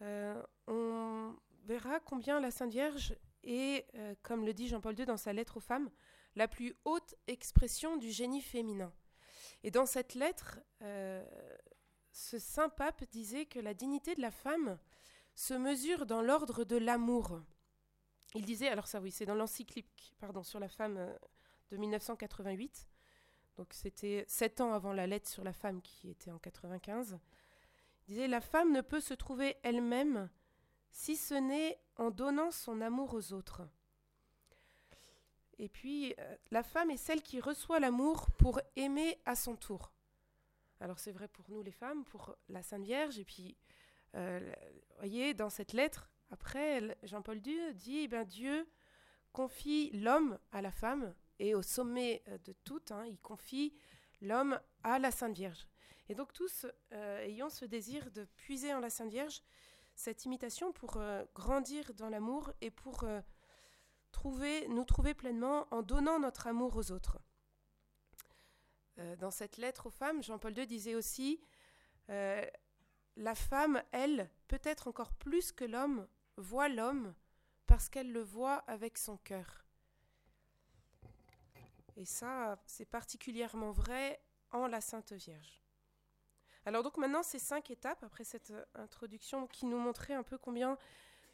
euh, 0.00 0.42
on 0.68 1.36
verra 1.66 2.00
combien 2.00 2.40
la 2.40 2.50
Sainte 2.50 2.70
Vierge 2.70 3.14
est, 3.44 3.86
euh, 3.94 4.14
comme 4.22 4.46
le 4.46 4.54
dit 4.54 4.66
Jean-Paul 4.66 4.98
II 4.98 5.04
dans 5.04 5.18
sa 5.18 5.34
lettre 5.34 5.58
aux 5.58 5.60
femmes, 5.60 5.90
la 6.36 6.48
plus 6.48 6.74
haute 6.86 7.14
expression 7.26 7.98
du 7.98 8.10
génie 8.10 8.40
féminin. 8.40 8.90
Et 9.64 9.70
dans 9.70 9.84
cette 9.84 10.14
lettre, 10.14 10.58
euh, 10.80 11.22
ce 12.10 12.38
saint 12.38 12.70
pape 12.70 13.04
disait 13.10 13.44
que 13.44 13.58
la 13.58 13.74
dignité 13.74 14.14
de 14.14 14.22
la 14.22 14.30
femme 14.30 14.78
se 15.34 15.52
mesure 15.52 16.06
dans 16.06 16.22
l'ordre 16.22 16.64
de 16.64 16.78
l'amour. 16.78 17.42
Il 18.34 18.46
disait, 18.46 18.68
alors 18.68 18.86
ça 18.86 19.02
oui, 19.02 19.10
c'est 19.10 19.26
dans 19.26 19.34
l'encyclique 19.34 20.14
pardon, 20.18 20.42
sur 20.42 20.58
la 20.58 20.68
femme 20.68 21.14
de 21.70 21.76
1988, 21.76 22.88
donc 23.60 23.74
c'était 23.74 24.24
sept 24.26 24.62
ans 24.62 24.72
avant 24.72 24.94
la 24.94 25.06
lettre 25.06 25.28
sur 25.28 25.44
la 25.44 25.52
femme 25.52 25.82
qui 25.82 26.08
était 26.08 26.30
en 26.30 26.38
95. 26.38 27.18
Il 28.00 28.14
disait, 28.14 28.26
la 28.26 28.40
femme 28.40 28.72
ne 28.72 28.80
peut 28.80 29.02
se 29.02 29.12
trouver 29.12 29.58
elle-même 29.62 30.30
si 30.90 31.14
ce 31.14 31.34
n'est 31.34 31.78
en 31.96 32.10
donnant 32.10 32.52
son 32.52 32.80
amour 32.80 33.12
aux 33.12 33.34
autres. 33.34 33.60
Et 35.58 35.68
puis, 35.68 36.14
euh, 36.18 36.36
la 36.50 36.62
femme 36.62 36.90
est 36.90 36.96
celle 36.96 37.20
qui 37.20 37.38
reçoit 37.38 37.80
l'amour 37.80 38.30
pour 38.38 38.62
aimer 38.76 39.18
à 39.26 39.36
son 39.36 39.56
tour. 39.56 39.92
Alors 40.80 40.98
c'est 40.98 41.12
vrai 41.12 41.28
pour 41.28 41.50
nous 41.50 41.60
les 41.60 41.70
femmes, 41.70 42.06
pour 42.06 42.34
la 42.48 42.62
Sainte 42.62 42.84
Vierge, 42.84 43.18
et 43.18 43.26
puis, 43.26 43.58
euh, 44.14 44.40
vous 44.40 44.96
voyez, 44.96 45.34
dans 45.34 45.50
cette 45.50 45.74
lettre, 45.74 46.10
après, 46.30 46.96
Jean-Paul 47.02 47.46
II 47.46 47.74
dit, 47.74 48.08
ben, 48.08 48.24
Dieu 48.24 48.66
confie 49.34 49.90
l'homme 49.90 50.38
à 50.50 50.62
la 50.62 50.72
femme, 50.72 51.14
et 51.40 51.56
au 51.56 51.62
sommet 51.62 52.22
euh, 52.28 52.38
de 52.44 52.52
tout, 52.64 52.82
hein, 52.90 53.04
il 53.06 53.18
confie 53.18 53.74
l'homme 54.20 54.60
à 54.84 55.00
la 55.00 55.10
Sainte 55.10 55.34
Vierge. 55.34 55.66
Et 56.08 56.14
donc 56.14 56.32
tous 56.32 56.66
ayons 56.90 57.50
ce 57.50 57.64
désir 57.64 58.10
de 58.10 58.24
puiser 58.36 58.74
en 58.74 58.80
la 58.80 58.90
Sainte 58.90 59.10
Vierge 59.10 59.42
cette 59.94 60.24
imitation 60.24 60.72
pour 60.72 61.00
grandir 61.36 61.94
dans 61.94 62.08
l'amour 62.08 62.52
et 62.60 62.72
pour 62.72 63.04
trouver, 64.10 64.66
nous 64.68 64.84
trouver 64.84 65.14
pleinement 65.14 65.66
en 65.70 65.82
donnant 65.82 66.18
notre 66.18 66.46
amour 66.48 66.76
aux 66.76 66.90
autres. 66.90 67.18
Euh, 68.98 69.16
dans 69.16 69.30
cette 69.30 69.56
lettre 69.56 69.86
aux 69.86 69.90
femmes, 69.90 70.22
Jean-Paul 70.22 70.56
II 70.56 70.66
disait 70.66 70.94
aussi 70.94 71.40
euh, 72.10 72.44
La 73.16 73.34
femme, 73.34 73.82
elle, 73.92 74.30
peut-être 74.48 74.88
encore 74.88 75.12
plus 75.12 75.52
que 75.52 75.64
l'homme, 75.64 76.06
voit 76.36 76.68
l'homme 76.68 77.14
parce 77.66 77.88
qu'elle 77.88 78.12
le 78.12 78.22
voit 78.22 78.58
avec 78.66 78.98
son 78.98 79.16
cœur. 79.18 79.59
Et 82.00 82.06
ça, 82.06 82.58
c'est 82.64 82.86
particulièrement 82.86 83.72
vrai 83.72 84.22
en 84.52 84.66
la 84.66 84.80
Sainte 84.80 85.12
Vierge. 85.12 85.62
Alors 86.64 86.82
donc 86.82 86.96
maintenant, 86.96 87.22
ces 87.22 87.38
cinq 87.38 87.70
étapes, 87.70 88.02
après 88.02 88.24
cette 88.24 88.54
introduction 88.74 89.46
qui 89.46 89.66
nous 89.66 89.76
montrait 89.76 90.14
un 90.14 90.22
peu 90.22 90.38
combien 90.38 90.78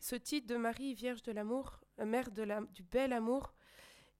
ce 0.00 0.16
titre 0.16 0.48
de 0.48 0.56
Marie 0.56 0.92
Vierge 0.92 1.22
de 1.22 1.30
l'amour, 1.30 1.78
euh, 2.00 2.04
mère 2.04 2.32
du 2.32 2.82
bel 2.82 3.12
amour, 3.12 3.54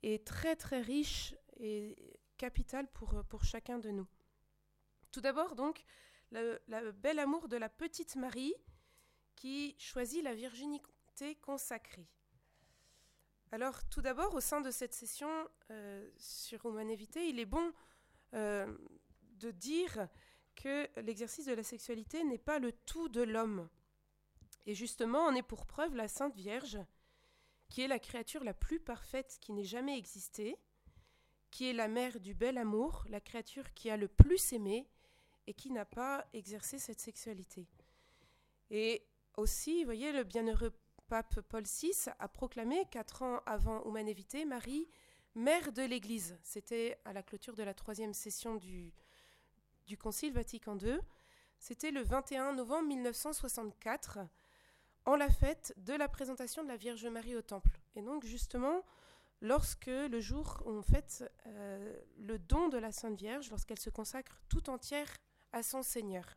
est 0.04 0.24
très 0.24 0.54
très 0.54 0.80
riche 0.80 1.34
et 1.56 2.16
capital 2.36 2.86
pour, 2.92 3.14
euh, 3.14 3.24
pour 3.24 3.42
chacun 3.42 3.80
de 3.80 3.90
nous. 3.90 4.06
Tout 5.10 5.20
d'abord 5.20 5.56
donc, 5.56 5.84
le, 6.30 6.92
bel 6.92 7.18
amour 7.18 7.48
de 7.48 7.56
la 7.56 7.68
petite 7.68 8.14
Marie 8.14 8.54
qui 9.34 9.74
choisit 9.80 10.22
la 10.22 10.34
virginité 10.34 11.34
consacrée. 11.42 12.08
Alors 13.52 13.84
tout 13.88 14.02
d'abord, 14.02 14.34
au 14.34 14.40
sein 14.40 14.60
de 14.60 14.70
cette 14.70 14.92
session 14.92 15.30
euh, 15.70 16.08
sur 16.16 16.66
Humanité, 16.66 17.28
il 17.28 17.38
est 17.38 17.46
bon 17.46 17.72
de 18.32 19.50
dire 19.50 20.08
que 20.56 20.88
l'exercice 21.00 21.46
de 21.46 21.54
la 21.54 21.62
sexualité 21.62 22.22
n'est 22.24 22.36
pas 22.36 22.58
le 22.58 22.72
tout 22.72 23.08
de 23.08 23.22
l'homme. 23.22 23.68
Et 24.66 24.74
justement, 24.74 25.20
on 25.20 25.34
est 25.34 25.42
pour 25.42 25.66
preuve 25.66 25.94
la 25.94 26.08
Sainte 26.08 26.34
Vierge, 26.34 26.78
qui 27.68 27.82
est 27.82 27.88
la 27.88 27.98
créature 27.98 28.42
la 28.42 28.54
plus 28.54 28.80
parfaite 28.80 29.38
qui 29.40 29.52
n'ait 29.52 29.64
jamais 29.64 29.96
existé, 29.96 30.58
qui 31.50 31.68
est 31.68 31.72
la 31.72 31.88
mère 31.88 32.20
du 32.20 32.34
bel 32.34 32.58
amour, 32.58 33.04
la 33.08 33.20
créature 33.20 33.72
qui 33.74 33.90
a 33.90 33.96
le 33.96 34.08
plus 34.08 34.52
aimé 34.52 34.88
et 35.46 35.54
qui 35.54 35.70
n'a 35.70 35.84
pas 35.84 36.26
exercé 36.32 36.78
cette 36.78 37.00
sexualité. 37.00 37.66
Et 38.70 39.06
aussi, 39.36 39.80
vous 39.80 39.84
voyez, 39.84 40.12
le 40.12 40.24
bienheureux 40.24 40.72
pape 41.08 41.40
Paul 41.42 41.64
VI 41.64 41.92
a 42.18 42.28
proclamé, 42.28 42.84
quatre 42.90 43.22
ans 43.22 43.40
avant 43.46 43.84
Humanevité, 43.84 44.44
Marie, 44.44 44.88
mère 45.34 45.72
de 45.72 45.82
l'Église. 45.82 46.38
C'était 46.42 46.98
à 47.04 47.12
la 47.12 47.22
clôture 47.22 47.54
de 47.54 47.62
la 47.62 47.74
troisième 47.74 48.14
session 48.14 48.56
du, 48.56 48.92
Concile 49.98 50.32
Vatican 50.32 50.76
II. 50.78 50.98
C'était 51.58 51.90
le 51.90 52.02
21 52.02 52.54
novembre 52.54 52.88
1964, 52.88 54.18
en 55.04 55.16
la 55.16 55.30
fête 55.30 55.74
de 55.76 55.94
la 55.94 56.08
présentation 56.08 56.62
de 56.62 56.68
la 56.68 56.76
Vierge 56.76 57.06
Marie 57.06 57.36
au 57.36 57.42
Temple. 57.42 57.78
Et 57.94 58.02
donc, 58.02 58.24
justement, 58.24 58.82
lorsque 59.40 59.86
le 59.86 60.20
jour 60.20 60.62
où 60.66 60.70
on 60.70 60.82
fête 60.82 61.30
euh, 61.46 61.96
le 62.18 62.38
don 62.38 62.68
de 62.68 62.78
la 62.78 62.92
Sainte 62.92 63.18
Vierge, 63.18 63.50
lorsqu'elle 63.50 63.78
se 63.78 63.90
consacre 63.90 64.40
tout 64.48 64.68
entière 64.68 65.08
à 65.52 65.62
son 65.62 65.82
Seigneur. 65.82 66.36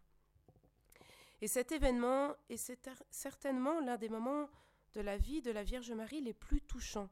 Et 1.42 1.48
cet 1.48 1.72
événement 1.72 2.36
est 2.50 2.72
certainement 3.12 3.80
l'un 3.80 3.98
des 3.98 4.10
moments 4.10 4.50
de 4.94 5.02
la 5.02 5.18
vie 5.18 5.42
de 5.42 5.52
la 5.52 5.64
Vierge 5.64 5.92
Marie 5.92 6.22
les 6.22 6.34
plus 6.34 6.62
touchants, 6.62 7.10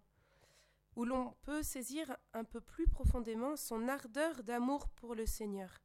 où 0.96 1.06
l'on 1.06 1.34
peut 1.44 1.64
saisir 1.64 2.18
un 2.34 2.44
peu 2.44 2.60
plus 2.60 2.88
profondément 2.88 3.56
son 3.56 3.88
ardeur 3.88 4.44
d'amour 4.44 4.90
pour 4.90 5.16
le 5.16 5.26
Seigneur. 5.26 5.82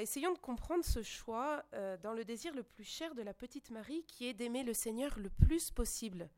Essayons 0.00 0.32
de 0.32 0.38
comprendre 0.38 0.84
ce 0.84 1.02
choix 1.02 1.62
euh, 1.74 1.98
dans 1.98 2.14
le 2.14 2.24
désir 2.24 2.54
le 2.54 2.62
plus 2.62 2.84
cher 2.84 3.14
de 3.14 3.22
la 3.22 3.34
petite 3.34 3.70
Marie, 3.70 4.04
qui 4.04 4.26
est 4.26 4.34
d'aimer 4.34 4.64
le 4.64 4.72
Seigneur 4.72 5.18
le 5.18 5.28
plus 5.28 5.70
possible. 5.70 6.30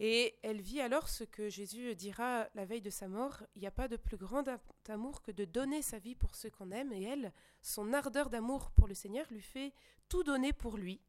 Et 0.00 0.34
elle 0.42 0.60
vit 0.60 0.80
alors 0.80 1.08
ce 1.08 1.22
que 1.22 1.48
Jésus 1.48 1.94
dira 1.94 2.48
la 2.54 2.64
veille 2.64 2.80
de 2.80 2.90
sa 2.90 3.06
mort, 3.06 3.44
il 3.54 3.60
n'y 3.60 3.68
a 3.68 3.72
pas 3.72 3.86
de 3.86 3.96
plus 3.96 4.16
grand 4.16 4.44
amour 4.88 5.22
que 5.22 5.30
de 5.30 5.44
donner 5.44 5.82
sa 5.82 5.98
vie 5.98 6.16
pour 6.16 6.34
ceux 6.34 6.50
qu'on 6.50 6.72
aime, 6.72 6.92
et 6.92 7.02
elle, 7.02 7.32
son 7.62 7.92
ardeur 7.92 8.28
d'amour 8.28 8.72
pour 8.72 8.88
le 8.88 8.94
Seigneur 8.94 9.26
lui 9.30 9.42
fait 9.42 9.72
tout 10.08 10.24
donner 10.24 10.52
pour 10.52 10.76
lui. 10.76 11.00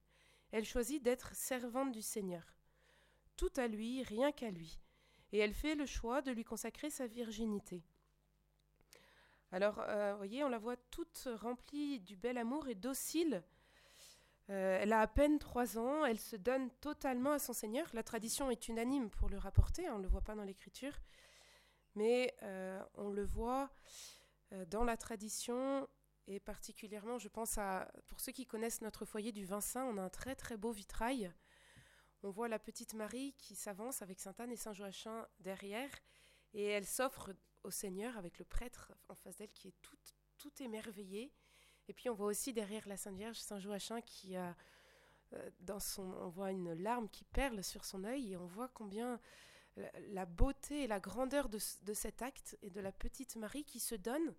Elle 0.51 0.65
choisit 0.65 1.01
d'être 1.01 1.33
servante 1.35 1.91
du 1.91 2.03
Seigneur. 2.03 2.55
Tout 3.35 3.51
à 3.55 3.67
lui, 3.67 4.03
rien 4.03 4.31
qu'à 4.31 4.51
lui. 4.51 4.79
Et 5.31 5.39
elle 5.39 5.53
fait 5.53 5.75
le 5.75 5.85
choix 5.85 6.21
de 6.21 6.31
lui 6.31 6.43
consacrer 6.43 6.89
sa 6.89 7.07
virginité. 7.07 7.83
Alors, 9.51 9.79
euh, 9.79 10.11
vous 10.11 10.17
voyez, 10.17 10.43
on 10.43 10.49
la 10.49 10.59
voit 10.59 10.77
toute 10.91 11.27
remplie 11.35 11.99
du 11.99 12.15
bel 12.15 12.37
amour 12.37 12.67
et 12.67 12.75
docile 12.75 13.43
euh, 14.49 14.77
elle 14.79 14.93
a 14.93 15.01
à 15.01 15.07
peine 15.07 15.39
trois 15.39 15.77
ans, 15.77 16.05
elle 16.05 16.19
se 16.19 16.35
donne 16.35 16.69
totalement 16.81 17.31
à 17.31 17.39
son 17.39 17.53
Seigneur. 17.53 17.87
La 17.93 18.03
tradition 18.03 18.51
est 18.51 18.67
unanime 18.67 19.09
pour 19.09 19.29
le 19.29 19.37
rapporter, 19.37 19.87
hein, 19.87 19.93
on 19.95 19.97
ne 19.97 20.03
le 20.03 20.09
voit 20.09 20.21
pas 20.21 20.35
dans 20.35 20.43
l'Écriture, 20.43 20.93
mais 21.95 22.35
euh, 22.43 22.83
on 22.93 23.09
le 23.09 23.25
voit 23.25 23.71
euh, 24.53 24.65
dans 24.65 24.83
la 24.83 24.97
tradition, 24.97 25.87
et 26.27 26.39
particulièrement, 26.39 27.17
je 27.17 27.27
pense 27.27 27.57
à, 27.57 27.91
pour 28.07 28.19
ceux 28.19 28.31
qui 28.31 28.45
connaissent 28.45 28.81
notre 28.81 29.05
foyer 29.05 29.31
du 29.31 29.45
Vincent, 29.45 29.87
on 29.87 29.97
a 29.97 30.03
un 30.03 30.09
très 30.09 30.35
très 30.35 30.57
beau 30.57 30.71
vitrail. 30.71 31.31
On 32.21 32.29
voit 32.29 32.47
la 32.47 32.59
petite 32.59 32.95
Marie 32.95 33.33
qui 33.37 33.55
s'avance 33.55 34.01
avec 34.01 34.19
Sainte 34.19 34.39
Anne 34.39 34.51
et 34.51 34.55
Saint 34.55 34.73
Joachim 34.73 35.27
derrière, 35.39 35.89
et 36.53 36.65
elle 36.65 36.85
s'offre 36.85 37.31
au 37.63 37.71
Seigneur 37.71 38.17
avec 38.17 38.37
le 38.37 38.45
prêtre 38.45 38.93
en 39.09 39.15
face 39.15 39.37
d'elle 39.37 39.51
qui 39.51 39.69
est 39.69 39.81
tout, 39.81 39.97
tout 40.37 40.51
émerveillé. 40.61 41.33
Et 41.87 41.93
puis 41.93 42.09
on 42.09 42.13
voit 42.13 42.27
aussi 42.27 42.53
derrière 42.53 42.87
la 42.87 42.97
Sainte 42.97 43.15
Vierge 43.15 43.37
Saint 43.37 43.59
Joachim 43.59 44.01
qui 44.01 44.35
a 44.35 44.55
euh, 45.33 45.49
dans 45.61 45.79
son, 45.79 46.03
on 46.03 46.29
voit 46.29 46.51
une 46.51 46.73
larme 46.73 47.09
qui 47.09 47.23
perle 47.25 47.63
sur 47.63 47.85
son 47.85 48.03
œil 48.03 48.33
et 48.33 48.37
on 48.37 48.45
voit 48.45 48.69
combien 48.69 49.19
la, 50.09 50.25
beauté 50.25 50.83
et 50.83 50.87
la 50.87 50.99
grandeur 50.99 51.49
de, 51.49 51.59
cet 51.59 52.21
acte 52.21 52.57
et 52.61 52.69
de 52.69 52.79
la 52.79 52.91
petite 52.91 53.35
Marie 53.35 53.65
qui 53.65 53.79
se 53.79 53.95
donne 53.95 54.33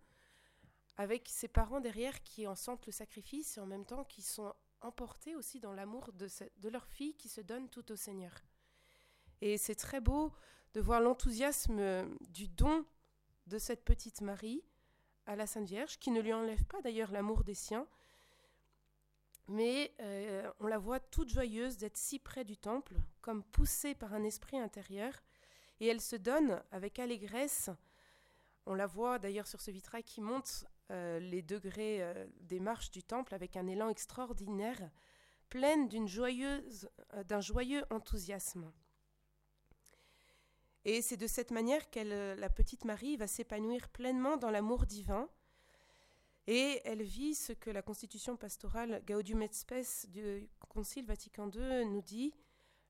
avec 0.97 1.29
ses 1.29 1.49
parents 1.49 1.81
derrière 1.81 2.23
qui 2.23 2.47
en 2.47 2.55
sentent 2.55 2.87
le 2.87 2.93
sacrifice 2.93 3.59
et 3.59 3.61
en 3.61 3.67
même 3.67 3.85
temps 3.85 4.05
qui 4.05 4.23
sont 4.23 4.55
emportés 4.81 5.35
aussi 5.35 5.61
dans 5.61 5.73
l'amour 5.73 6.13
de, 6.13 6.29
de 6.59 6.69
leur 6.69 6.87
fille 6.87 7.15
qui 7.15 7.29
se 7.29 7.41
donne 7.41 7.69
tout 7.69 7.93
au 7.93 7.97
Seigneur. 7.97 8.33
Et 9.43 9.59
c'est 9.59 9.75
très 9.75 10.01
beau 10.01 10.33
de 10.73 10.81
voir 10.81 11.01
l'enthousiasme 11.01 12.09
du 12.31 12.49
don 12.49 12.87
de 13.47 13.59
cette 13.59 13.85
petite 13.85 14.23
Marie 14.23 14.65
à 15.27 15.37
la 15.37 15.47
Sainte 15.47 15.69
Vierge, 15.69 15.99
qui 15.99 16.11
ne 16.11 16.21
lui 16.21 16.33
enlève 16.33 16.65
pas 16.65 16.81
d'ailleurs 16.83 17.11
l'amour 17.11 17.45
des 17.45 17.55
siens, 17.55 17.87
mais 19.49 19.93
euh, 20.01 20.51
on 20.61 20.67
la 20.67 20.79
voit 20.79 21.01
toute 21.01 21.29
joyeuse 21.29 21.77
d'être 21.77 21.97
si 21.97 22.19
près 22.19 22.45
du 22.45 22.57
temple, 22.57 22.97
comme 23.21 23.45
poussée 23.45 23.95
par 23.95 24.13
un 24.13 24.25
esprit 24.25 24.59
intérieur, 24.59 25.13
et 25.81 25.87
elle 25.87 26.01
se 26.01 26.17
donne 26.17 26.63
avec 26.73 26.99
allégresse. 26.99 27.71
On 28.67 28.75
la 28.75 28.87
voit 28.87 29.19
d'ailleurs 29.19 29.47
sur 29.47 29.61
ce 29.61 29.71
vitrail 29.71 30.03
qui 30.03 30.21
monte 30.21 30.65
euh, 30.91 31.21
les 31.21 31.43
degrés 31.43 32.03
euh, 32.03 32.27
des 32.41 32.59
marches 32.59 32.91
du 32.91 33.03
temple 33.03 33.35
avec 33.35 33.57
un 33.57 33.67
élan 33.67 33.89
extraordinaire, 33.89 34.91
pleine 35.49 35.89
d'une 35.89 36.09
joyeuse, 36.09 36.89
d'un 37.27 37.41
joyeux 37.41 37.85
enthousiasme. 37.91 38.73
Et 40.89 41.03
c'est 41.03 41.17
de 41.17 41.27
cette 41.27 41.51
manière 41.51 41.91
que 41.91 41.99
euh, 41.99 42.37
la 42.37 42.49
petite 42.49 42.85
Marie 42.85 43.17
va 43.17 43.27
s'épanouir 43.27 43.89
pleinement 43.89 44.37
dans 44.37 44.51
l'amour 44.51 44.87
divin. 44.87 45.29
Et 46.47 46.81
elle 46.85 47.03
vit 47.03 47.35
ce 47.35 47.53
que 47.53 47.71
la 47.71 47.83
constitution 47.83 48.37
pastorale 48.37 49.03
Gaudium 49.05 49.43
et 49.43 49.49
Spes 49.51 50.07
du 50.09 50.49
Concile 50.69 51.05
Vatican 51.05 51.51
II 51.51 51.85
nous 51.87 52.03
dit 52.03 52.33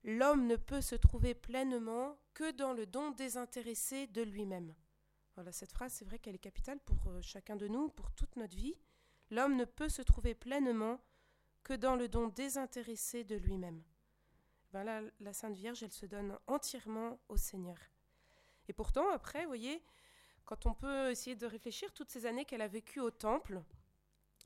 L'homme 0.04 0.46
ne 0.46 0.56
peut 0.56 0.82
se 0.82 0.94
trouver 0.94 1.32
pleinement 1.32 2.18
que 2.34 2.50
dans 2.50 2.74
le 2.74 2.84
don 2.84 3.12
désintéressé 3.12 4.08
de 4.08 4.20
lui-même. 4.20 4.74
Voilà, 5.34 5.50
cette 5.50 5.72
phrase, 5.72 5.94
c'est 5.94 6.04
vrai 6.04 6.18
qu'elle 6.18 6.34
est 6.34 6.38
capitale 6.38 6.80
pour 6.80 6.98
euh, 7.08 7.22
chacun 7.22 7.56
de 7.56 7.66
nous, 7.66 7.88
pour 7.88 8.12
toute 8.12 8.36
notre 8.36 8.54
vie. 8.54 8.76
L'homme 9.30 9.56
ne 9.56 9.64
peut 9.64 9.88
se 9.88 10.02
trouver 10.02 10.34
pleinement 10.34 11.00
que 11.64 11.72
dans 11.72 11.96
le 11.96 12.08
don 12.08 12.28
désintéressé 12.28 13.24
de 13.24 13.36
lui-même. 13.36 13.82
Ben 14.84 15.10
la 15.20 15.32
Sainte 15.32 15.56
Vierge, 15.56 15.82
elle 15.82 15.92
se 15.92 16.04
donne 16.04 16.38
entièrement 16.46 17.18
au 17.28 17.38
Seigneur. 17.38 17.78
Et 18.68 18.74
pourtant, 18.74 19.08
après, 19.08 19.40
vous 19.42 19.48
voyez, 19.48 19.82
quand 20.44 20.66
on 20.66 20.74
peut 20.74 21.10
essayer 21.10 21.34
de 21.34 21.46
réfléchir, 21.46 21.94
toutes 21.94 22.10
ces 22.10 22.26
années 22.26 22.44
qu'elle 22.44 22.60
a 22.60 22.68
vécues 22.68 23.00
au 23.00 23.10
temple, 23.10 23.62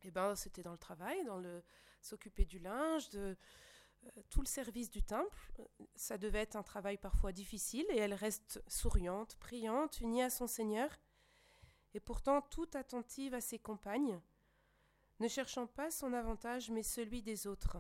eh 0.05 0.13
ben, 0.13 0.37
c'était 0.37 0.63
dans 0.63 0.71
le 0.71 0.79
travail, 0.79 1.25
dans 1.25 1.39
le 1.39 1.65
s'occuper 2.01 2.45
du 2.45 2.61
linge, 2.61 3.09
de 3.11 3.37
euh, 4.05 4.11
tout 4.31 4.41
le 4.41 4.47
service 4.47 4.89
du 4.89 5.03
temple. 5.03 5.37
Ça 5.97 6.17
devait 6.17 6.43
être 6.43 6.55
un 6.55 6.63
travail 6.63 6.97
parfois 6.97 7.33
difficile, 7.33 7.87
et 7.91 7.99
elle 7.99 8.15
reste 8.15 8.63
souriante, 8.69 9.35
priante, 9.41 10.01
unie 10.01 10.23
à 10.23 10.31
son 10.31 10.47
Seigneur, 10.47 10.97
et 11.93 11.99
pourtant 11.99 12.41
toute 12.41 12.77
attentive 12.77 13.35
à 13.35 13.41
ses 13.41 13.59
compagnes, 13.59 14.21
ne 15.19 15.27
cherchant 15.27 15.67
pas 15.67 15.91
son 15.91 16.13
avantage, 16.13 16.71
mais 16.71 16.85
celui 16.85 17.21
des 17.21 17.49
autres. 17.49 17.79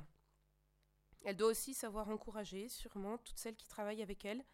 Elle 1.24 1.36
doit 1.36 1.48
aussi 1.50 1.74
savoir 1.74 2.08
encourager, 2.08 2.68
sûrement, 2.68 3.18
toutes 3.18 3.38
celles 3.38 3.56
qui 3.56 3.68
travaillent 3.68 4.02
avec 4.02 4.24
elle, 4.24 4.44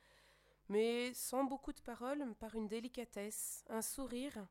mais 0.68 1.14
sans 1.14 1.44
beaucoup 1.44 1.72
de 1.72 1.80
paroles, 1.80 2.34
par 2.40 2.54
une 2.54 2.66
délicatesse, 2.66 3.64
un 3.68 3.82
sourire, 3.82 4.46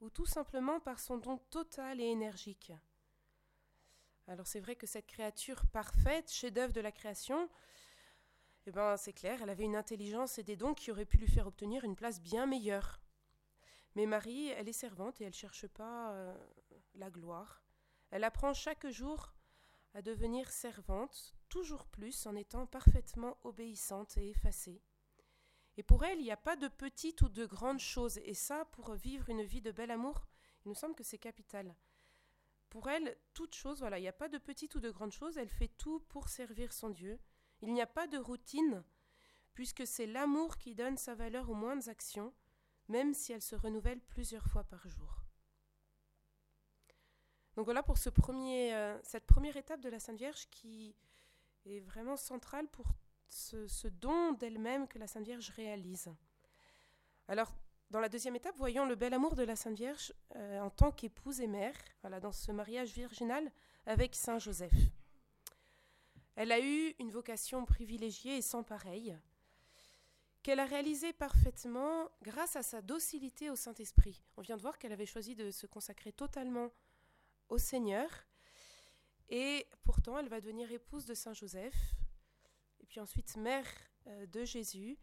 ou 0.00 0.10
tout 0.10 0.26
simplement 0.26 0.80
par 0.80 1.00
son 1.00 1.16
don 1.16 1.38
total 1.50 2.00
et 2.00 2.04
énergique. 2.04 2.72
Alors 4.26 4.46
c'est 4.46 4.60
vrai 4.60 4.76
que 4.76 4.86
cette 4.86 5.06
créature 5.06 5.66
parfaite, 5.66 6.30
chef-d'œuvre 6.30 6.72
de 6.72 6.80
la 6.80 6.92
création, 6.92 7.48
eh 8.66 8.70
ben 8.70 8.96
c'est 8.96 9.12
clair, 9.12 9.42
elle 9.42 9.50
avait 9.50 9.64
une 9.64 9.76
intelligence 9.76 10.38
et 10.38 10.42
des 10.42 10.56
dons 10.56 10.74
qui 10.74 10.90
auraient 10.90 11.04
pu 11.04 11.18
lui 11.18 11.28
faire 11.28 11.46
obtenir 11.46 11.84
une 11.84 11.96
place 11.96 12.20
bien 12.20 12.46
meilleure. 12.46 13.00
Mais 13.94 14.06
Marie, 14.06 14.48
elle 14.48 14.68
est 14.68 14.72
servante 14.72 15.20
et 15.20 15.24
elle 15.24 15.30
ne 15.30 15.34
cherche 15.34 15.66
pas 15.68 16.12
euh, 16.12 16.34
la 16.94 17.10
gloire. 17.10 17.62
Elle 18.10 18.24
apprend 18.24 18.54
chaque 18.54 18.86
jour 18.88 19.34
à 19.94 20.02
devenir 20.02 20.50
servante, 20.50 21.34
toujours 21.48 21.86
plus 21.86 22.26
en 22.26 22.34
étant 22.36 22.66
parfaitement 22.66 23.38
obéissante 23.44 24.16
et 24.16 24.30
effacée. 24.30 24.82
Et 25.76 25.82
pour 25.82 26.04
elle, 26.04 26.18
il 26.18 26.24
n'y 26.24 26.32
a 26.32 26.36
pas 26.36 26.56
de 26.56 26.68
petites 26.68 27.22
ou 27.22 27.28
de 27.28 27.46
grandes 27.46 27.80
choses. 27.80 28.18
Et 28.18 28.34
ça, 28.34 28.64
pour 28.66 28.94
vivre 28.94 29.28
une 29.30 29.42
vie 29.42 29.62
de 29.62 29.72
bel 29.72 29.90
amour, 29.90 30.26
il 30.64 30.68
nous 30.68 30.74
semble 30.74 30.94
que 30.94 31.04
c'est 31.04 31.18
capital. 31.18 31.74
Pour 32.70 32.88
elle, 32.88 33.16
toute 33.34 33.54
chose, 33.54 33.78
voilà, 33.78 33.98
il 33.98 34.02
n'y 34.02 34.08
a 34.08 34.12
pas 34.12 34.28
de 34.28 34.38
petites 34.38 34.74
ou 34.74 34.80
de 34.80 34.90
grandes 34.90 35.12
choses, 35.12 35.38
elle 35.38 35.48
fait 35.48 35.70
tout 35.78 36.00
pour 36.08 36.28
servir 36.28 36.72
son 36.72 36.90
Dieu. 36.90 37.20
Il 37.60 37.72
n'y 37.72 37.80
a 37.80 37.86
pas 37.86 38.08
de 38.08 38.18
routine, 38.18 38.82
puisque 39.54 39.86
c'est 39.86 40.06
l'amour 40.06 40.58
qui 40.58 40.74
donne 40.74 40.96
sa 40.96 41.14
valeur 41.14 41.50
aux 41.50 41.54
moindres 41.54 41.88
actions, 41.88 42.34
même 42.88 43.14
si 43.14 43.32
elles 43.32 43.42
se 43.42 43.54
renouvellent 43.54 44.00
plusieurs 44.00 44.46
fois 44.48 44.64
par 44.64 44.88
jour. 44.88 45.23
Donc 47.56 47.66
voilà 47.66 47.82
pour 47.82 47.96
euh, 47.96 48.98
cette 49.02 49.26
première 49.26 49.56
étape 49.56 49.80
de 49.80 49.88
la 49.88 50.00
Sainte 50.00 50.18
Vierge 50.18 50.48
qui 50.50 50.94
est 51.66 51.80
vraiment 51.80 52.16
centrale 52.16 52.66
pour 52.68 52.86
ce, 53.28 53.88
don 53.88 54.32
d'elle-même 54.32 54.88
que 54.88 54.98
la 54.98 55.06
Sainte 55.06 55.24
Vierge 55.24 55.50
réalise. 55.50 56.12
Alors, 57.28 57.52
dans 57.90 58.00
la 58.00 58.08
deuxième 58.08 58.36
étape, 58.36 58.56
voyons 58.56 58.86
le 58.86 58.96
bel 58.96 59.14
amour 59.14 59.34
de 59.34 59.44
la 59.44 59.56
Sainte 59.56 59.76
Vierge 59.76 60.12
euh, 60.36 60.60
en 60.60 60.70
tant 60.70 60.90
qu'épouse 60.90 61.40
et 61.40 61.46
mère, 61.46 61.76
voilà, 62.02 62.20
dans 62.20 62.32
ce 62.32 62.52
mariage 62.52 62.92
virginal 62.92 63.50
avec 63.86 64.14
Saint 64.14 64.38
Joseph. 64.38 64.74
Elle 66.36 66.50
a 66.50 66.60
eu 66.60 66.94
une 66.98 67.10
vocation 67.10 67.64
privilégiée 67.64 68.36
et 68.36 68.42
sans 68.42 68.64
pareille, 68.64 69.16
qu'elle 70.42 70.58
a 70.60 70.64
réalisée 70.64 71.12
parfaitement 71.12 72.10
grâce 72.22 72.56
à 72.56 72.62
sa 72.62 72.82
docilité 72.82 73.48
au 73.48 73.56
Saint-Esprit. 73.56 74.22
On 74.36 74.42
vient 74.42 74.56
de 74.56 74.62
voir 74.62 74.78
qu'elle 74.78 74.92
avait 74.92 75.06
choisi 75.06 75.34
de 75.36 75.50
se 75.50 75.66
consacrer 75.66 76.12
totalement 76.12 76.70
au 77.48 77.58
Seigneur, 77.58 78.08
et 79.28 79.66
pourtant 79.82 80.18
elle 80.18 80.28
va 80.28 80.40
devenir 80.40 80.70
épouse 80.72 81.06
de 81.06 81.14
Saint 81.14 81.32
Joseph, 81.32 81.94
et 82.80 82.86
puis 82.86 83.00
ensuite 83.00 83.36
mère 83.36 83.66
euh, 84.06 84.26
de 84.26 84.44
Jésus. 84.44 84.98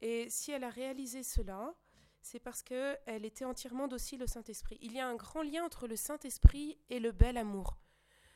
Et 0.00 0.28
si 0.28 0.50
elle 0.50 0.64
a 0.64 0.70
réalisé 0.70 1.22
cela, 1.22 1.74
c'est 2.22 2.40
parce 2.40 2.62
qu'elle 2.62 3.24
était 3.24 3.44
entièrement 3.44 3.88
docile 3.88 4.22
au 4.22 4.26
Saint-Esprit. 4.26 4.78
Il 4.80 4.92
y 4.92 5.00
a 5.00 5.08
un 5.08 5.16
grand 5.16 5.42
lien 5.42 5.64
entre 5.64 5.86
le 5.86 5.96
Saint-Esprit 5.96 6.78
et 6.88 7.00
le 7.00 7.12
bel 7.12 7.36
amour. 7.36 7.78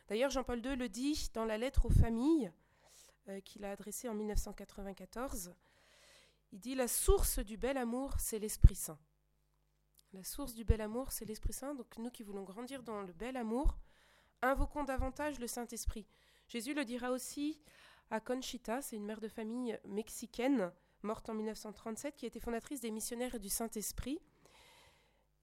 D'ailleurs, 0.08 0.30
Jean-Paul 0.30 0.64
II 0.64 0.76
le 0.76 0.88
dit 0.88 1.30
dans 1.34 1.44
la 1.44 1.58
lettre 1.58 1.86
aux 1.86 1.90
familles 1.90 2.52
euh, 3.28 3.40
qu'il 3.40 3.64
a 3.64 3.72
adressée 3.72 4.08
en 4.08 4.14
1994. 4.14 5.54
Il 6.52 6.60
dit 6.60 6.74
La 6.74 6.88
source 6.88 7.38
du 7.40 7.56
bel 7.56 7.76
amour, 7.76 8.14
c'est 8.18 8.38
l'Esprit 8.38 8.76
Saint. 8.76 8.98
La 10.16 10.24
source 10.24 10.54
du 10.54 10.64
bel 10.64 10.80
amour, 10.80 11.12
c'est 11.12 11.26
l'Esprit 11.26 11.52
Saint. 11.52 11.74
Donc, 11.74 11.98
nous 11.98 12.08
qui 12.08 12.22
voulons 12.22 12.42
grandir 12.42 12.82
dans 12.82 13.02
le 13.02 13.12
bel 13.12 13.36
amour, 13.36 13.76
invoquons 14.40 14.82
davantage 14.82 15.38
le 15.38 15.46
Saint-Esprit. 15.46 16.06
Jésus 16.48 16.72
le 16.72 16.86
dira 16.86 17.10
aussi 17.10 17.60
à 18.08 18.18
Conchita, 18.18 18.80
c'est 18.80 18.96
une 18.96 19.04
mère 19.04 19.20
de 19.20 19.28
famille 19.28 19.78
mexicaine 19.84 20.72
morte 21.02 21.28
en 21.28 21.34
1937, 21.34 22.16
qui 22.16 22.24
était 22.24 22.40
fondatrice 22.40 22.80
des 22.80 22.90
missionnaires 22.90 23.38
du 23.38 23.50
Saint-Esprit. 23.50 24.18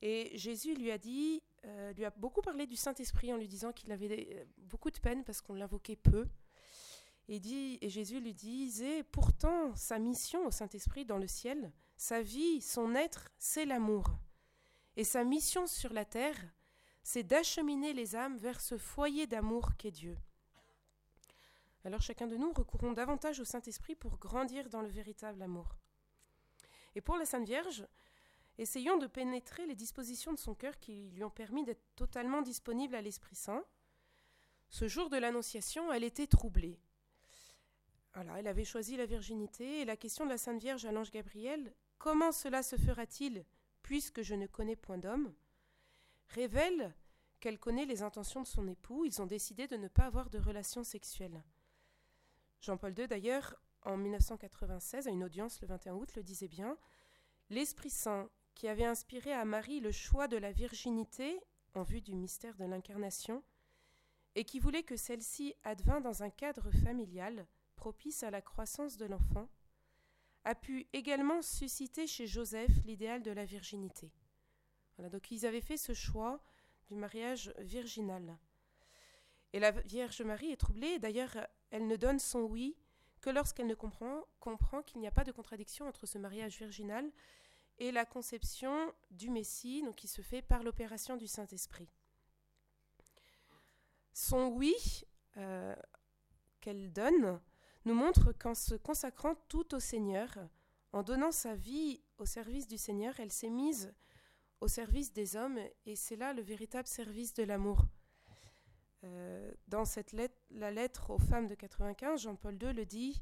Et 0.02 0.36
Jésus 0.36 0.74
lui 0.74 0.90
a 0.90 0.98
dit, 0.98 1.44
euh, 1.66 1.94
lui 1.94 2.06
a 2.06 2.10
beaucoup 2.10 2.42
parlé 2.42 2.66
du 2.66 2.76
Saint-Esprit 2.76 3.32
en 3.32 3.38
lui 3.38 3.48
disant 3.48 3.74
qu'il 3.74 3.92
avait 3.92 4.28
euh, 4.34 4.44
beaucoup 4.58 4.90
de 4.90 4.98
peine 4.98 5.24
parce 5.24 5.42
qu'on 5.42 5.54
l'invoquait 5.54 5.98
peu. 5.98 6.28
Et, 7.28 7.40
dit, 7.40 7.78
et 7.80 7.90
Jésus 7.90 8.20
lui 8.20 8.34
disait, 8.34 9.04
pourtant 9.04 9.76
sa 9.76 10.00
mission 10.00 10.48
au 10.48 10.52
Saint-Esprit 10.52 11.06
dans 11.06 11.20
le 11.20 11.28
ciel, 11.28 11.72
sa 11.96 12.24
vie, 12.24 12.60
son 12.60 12.96
être, 12.96 13.30
c'est 13.38 13.66
l'amour. 13.66 14.18
Et 14.96 15.04
sa 15.04 15.24
mission 15.24 15.66
sur 15.66 15.92
la 15.92 16.06
terre, 16.06 16.38
c'est 17.04 17.24
d'acheminer 17.24 17.94
les 17.94 18.16
âmes 18.16 18.38
vers 18.38 18.62
ce 18.62 18.78
foyer 18.78 19.28
d'amour 19.28 19.76
qu'est 19.78 19.92
Dieu. 19.92 20.18
Alors 21.86 22.02
chacun 22.02 22.28
de 22.28 22.38
nous 22.38 22.54
recourons 22.54 22.94
davantage 22.94 23.40
au 23.40 23.46
Saint-Esprit 23.46 23.96
pour 23.96 24.18
grandir 24.18 24.70
dans 24.70 24.82
le 24.82 24.88
véritable 24.88 25.42
amour. 25.42 25.76
Et 26.96 27.02
pour 27.02 27.18
la 27.18 27.26
Sainte 27.26 27.46
Vierge, 27.46 27.86
essayons 28.58 28.98
de 28.98 29.08
pénétrer 29.08 29.66
les 29.66 29.76
dispositions 29.76 30.32
de 30.32 30.38
son 30.38 30.56
cœur 30.56 30.80
qui 30.80 31.10
lui 31.12 31.24
ont 31.24 31.30
permis 31.30 31.66
d'être 31.66 31.84
totalement 31.96 32.42
disponible 32.42 32.96
à 32.96 33.02
l'Esprit 33.02 33.36
Saint. 33.36 33.66
Ce 34.70 34.88
jour 34.88 35.10
de 35.10 35.18
l'Annonciation, 35.18 35.92
elle 35.92 36.04
était 36.04 36.28
troublée. 36.28 36.80
Voilà, 38.14 38.40
elle 38.40 38.48
avait 38.48 38.64
choisi 38.64 38.96
la 38.96 39.08
virginité 39.08 39.82
et 39.82 39.86
la 39.86 39.98
question 39.98 40.24
de 40.24 40.30
la 40.30 40.38
Sainte 40.38 40.62
Vierge 40.62 40.86
à 40.86 40.92
l'ange 40.92 41.12
Gabriel, 41.12 41.74
comment 41.98 42.32
cela 42.32 42.64
se 42.64 42.78
fera-t-il? 42.78 43.44
Puisque 43.84 44.22
je 44.22 44.34
ne 44.34 44.48
connais 44.48 44.76
point 44.76 44.98
d'homme 44.98 45.34
révèle 46.30 46.96
qu'elle 47.40 47.60
connaît 47.60 47.86
les 47.86 48.02
intentions 48.02 48.42
de 48.42 48.48
son 48.48 48.68
époux, 48.68 49.06
ils 49.06 49.22
ont 49.22 49.26
décidé 49.26 49.68
de 49.68 49.78
ne 49.78 49.88
pas 49.88 50.06
avoir 50.06 50.30
de 50.30 50.40
relations 50.40 50.84
sexuelles. 50.84 51.44
Jean-Paul 52.62 52.98
II, 52.98 53.08
d'ailleurs, 53.08 53.56
en 53.84 53.98
1996, 53.98 55.08
à 55.08 55.12
une 55.12 55.26
audience 55.26 55.62
le 55.62 55.68
21 55.68 55.96
août, 55.96 56.16
le 56.16 56.24
disait 56.24 56.48
bien 56.48 56.78
L'Esprit 57.50 57.90
Saint, 57.90 58.30
qui 58.56 58.70
avait 58.70 58.86
inspiré 58.86 59.34
à 59.34 59.44
Marie 59.44 59.82
le 59.82 59.92
choix 59.92 60.28
de 60.30 60.38
la 60.38 60.52
virginité 60.54 61.42
en 61.76 61.84
vue 61.84 62.02
du 62.02 62.16
mystère 62.16 62.56
de 62.56 62.66
l'incarnation, 62.66 63.44
et 64.36 64.46
qui 64.46 64.60
voulait 64.60 64.84
que 64.84 64.96
celle-ci 64.96 65.54
advint 65.64 66.02
dans 66.02 66.24
un 66.24 66.30
cadre 66.30 66.72
familial 66.72 67.46
propice 67.76 68.24
à 68.24 68.32
la 68.32 68.42
croissance 68.42 68.98
de 68.98 69.06
l'enfant, 69.06 69.50
a 70.46 70.56
pu 70.56 70.88
également 70.94 71.42
susciter 71.42 72.08
chez 72.08 72.28
Joseph 72.28 72.72
l'idéal 72.86 73.22
de 73.24 73.32
la 73.32 73.46
virginité. 73.46 74.12
Donc 75.00 75.32
ils 75.32 75.46
avaient 75.46 75.62
fait 75.62 75.78
ce 75.78 75.94
choix 75.94 76.42
du 76.88 76.96
mariage 76.96 77.54
virginal. 77.60 78.38
Et 79.54 79.60
la 79.60 79.72
Vierge 79.72 80.22
Marie 80.22 80.52
est 80.52 80.58
troublée, 80.58 81.00
d'ailleurs 81.00 81.36
elle 81.72 81.88
ne 81.88 81.96
donne 81.96 82.20
son 82.20 82.42
oui 82.42 82.76
que 83.22 83.30
lorsqu'elle 83.30 83.68
ne 83.68 83.76
comprend, 83.76 84.82
qu'il 84.86 85.00
n'y 85.00 85.08
a 85.08 85.12
pas 85.12 85.24
de 85.24 85.32
contradiction 85.32 85.88
entre 85.88 86.06
ce 86.06 86.18
mariage 86.18 86.58
virginal 86.58 87.10
et 87.80 87.92
la 87.92 88.06
conception 88.06 88.94
du 89.12 89.30
Messie, 89.30 89.84
qui 89.96 90.08
se 90.08 90.22
fait 90.22 90.42
par 90.42 90.62
l'opération 90.62 91.16
du 91.16 91.26
Saint-Esprit. 91.26 91.90
Son 94.14 94.50
oui 94.50 94.76
euh, 95.38 95.76
qu'elle 96.60 96.92
donne 96.92 97.40
nous 97.86 97.94
montre 97.94 98.32
qu'en 98.32 98.56
se 98.56 98.76
consacrant 98.76 99.36
tout 99.48 99.76
au 99.76 99.80
Seigneur, 99.80 100.30
en 100.92 101.04
donnant 101.04 101.32
sa 101.32 101.56
vie 101.56 102.02
au 102.18 102.26
service 102.26 102.68
du 102.68 102.78
Seigneur, 102.78 103.20
elle 103.20 103.32
s'est 103.32 103.50
mise 103.50 103.94
au 104.62 104.68
service 104.68 105.12
des 105.12 105.36
hommes, 105.36 105.60
et 105.86 105.96
c'est 105.96 106.16
là 106.16 106.34
le 106.34 106.42
véritable 106.42 106.88
service 106.88 107.34
de 107.34 107.44
l'amour. 107.44 107.84
Euh, 109.04 109.52
dans 109.68 109.84
cette 109.84 110.14
lettre, 110.14 110.40
la 110.52 110.72
lettre 110.72 111.10
aux 111.10 111.18
femmes 111.18 111.48
de 111.48 111.56
95, 111.56 112.22
Jean-Paul 112.22 112.58
II 112.62 112.72
le 112.72 112.86
dit 112.86 113.22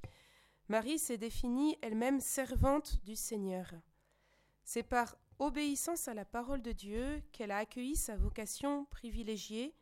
Marie 0.67 1.00
s'est 1.00 1.17
définie 1.17 1.78
elle-même 1.82 2.19
servante 2.19 3.04
du 3.04 3.15
Seigneur. 3.15 3.74
C'est 4.63 4.84
par 4.84 5.17
obéissance 5.39 6.08
à 6.08 6.13
la 6.13 6.26
parole 6.26 6.62
de 6.62 6.71
Dieu 6.71 7.24
qu'elle 7.32 7.52
a 7.52 7.58
accueilli 7.58 7.95
sa 7.95 8.15
vocation 8.15 8.86
privilégiée, 8.86 9.74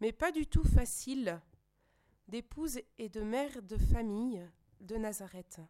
mais 0.00 0.12
pas 0.12 0.32
du 0.32 0.46
tout 0.46 0.64
facile, 0.64 1.40
d'épouse 2.28 2.80
et 2.98 3.08
de 3.08 3.22
mère 3.22 3.62
de 3.62 3.76
famille 3.76 4.46
de 4.80 4.96
Nazareth. 4.96 5.60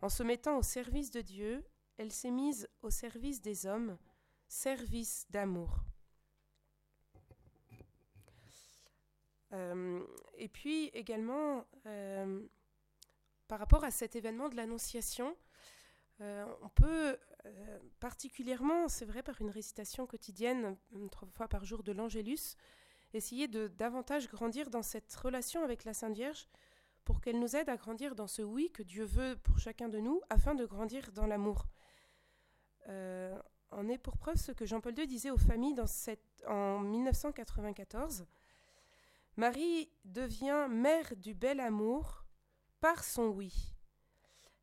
En 0.00 0.08
se 0.08 0.22
mettant 0.22 0.58
au 0.58 0.62
service 0.62 1.10
de 1.10 1.20
Dieu, 1.20 1.64
elle 1.96 2.12
s'est 2.12 2.30
mise 2.30 2.68
au 2.82 2.90
service 2.90 3.40
des 3.40 3.66
hommes, 3.66 3.96
service 4.46 5.26
d'amour. 5.30 5.84
Euh, 9.52 10.04
et 10.36 10.48
puis 10.48 10.88
également, 10.88 11.64
euh, 11.86 12.46
par 13.46 13.58
rapport 13.58 13.84
à 13.84 13.90
cet 13.90 14.16
événement 14.16 14.48
de 14.48 14.56
l'Annonciation, 14.56 15.36
euh, 16.20 16.44
on 16.62 16.68
peut 16.68 17.18
particulièrement, 18.00 18.88
c'est 18.88 19.04
vrai, 19.04 19.22
par 19.22 19.40
une 19.42 19.50
récitation 19.50 20.06
quotidienne, 20.06 20.78
trois 21.10 21.28
fois 21.28 21.46
par 21.46 21.64
jour 21.64 21.82
de 21.82 21.92
l'Angélus, 21.92 22.56
essayer 23.14 23.48
de 23.48 23.68
davantage 23.68 24.28
grandir 24.28 24.70
dans 24.70 24.82
cette 24.82 25.14
relation 25.14 25.62
avec 25.62 25.84
la 25.84 25.94
Sainte 25.94 26.14
Vierge 26.14 26.48
pour 27.04 27.20
qu'elle 27.20 27.38
nous 27.38 27.56
aide 27.56 27.68
à 27.68 27.76
grandir 27.76 28.14
dans 28.14 28.26
ce 28.26 28.42
oui 28.42 28.70
que 28.72 28.82
Dieu 28.82 29.04
veut 29.04 29.36
pour 29.36 29.58
chacun 29.58 29.88
de 29.88 29.98
nous 29.98 30.20
afin 30.30 30.54
de 30.54 30.64
grandir 30.64 31.12
dans 31.12 31.26
l'amour. 31.26 31.66
en 32.88 33.88
est 33.88 33.98
pour 33.98 34.16
preuve 34.16 34.36
ce 34.36 34.52
que 34.52 34.66
Jean-Paul 34.66 34.98
II 34.98 35.06
disait 35.06 35.30
aux 35.30 35.38
familles 35.38 35.76
en 36.46 36.80
1994. 36.80 38.26
Marie 39.36 39.90
devient 40.04 40.68
mère 40.70 41.16
du 41.16 41.34
bel 41.34 41.60
amour 41.60 42.24
par 42.80 43.02
son 43.02 43.28
oui. 43.28 43.74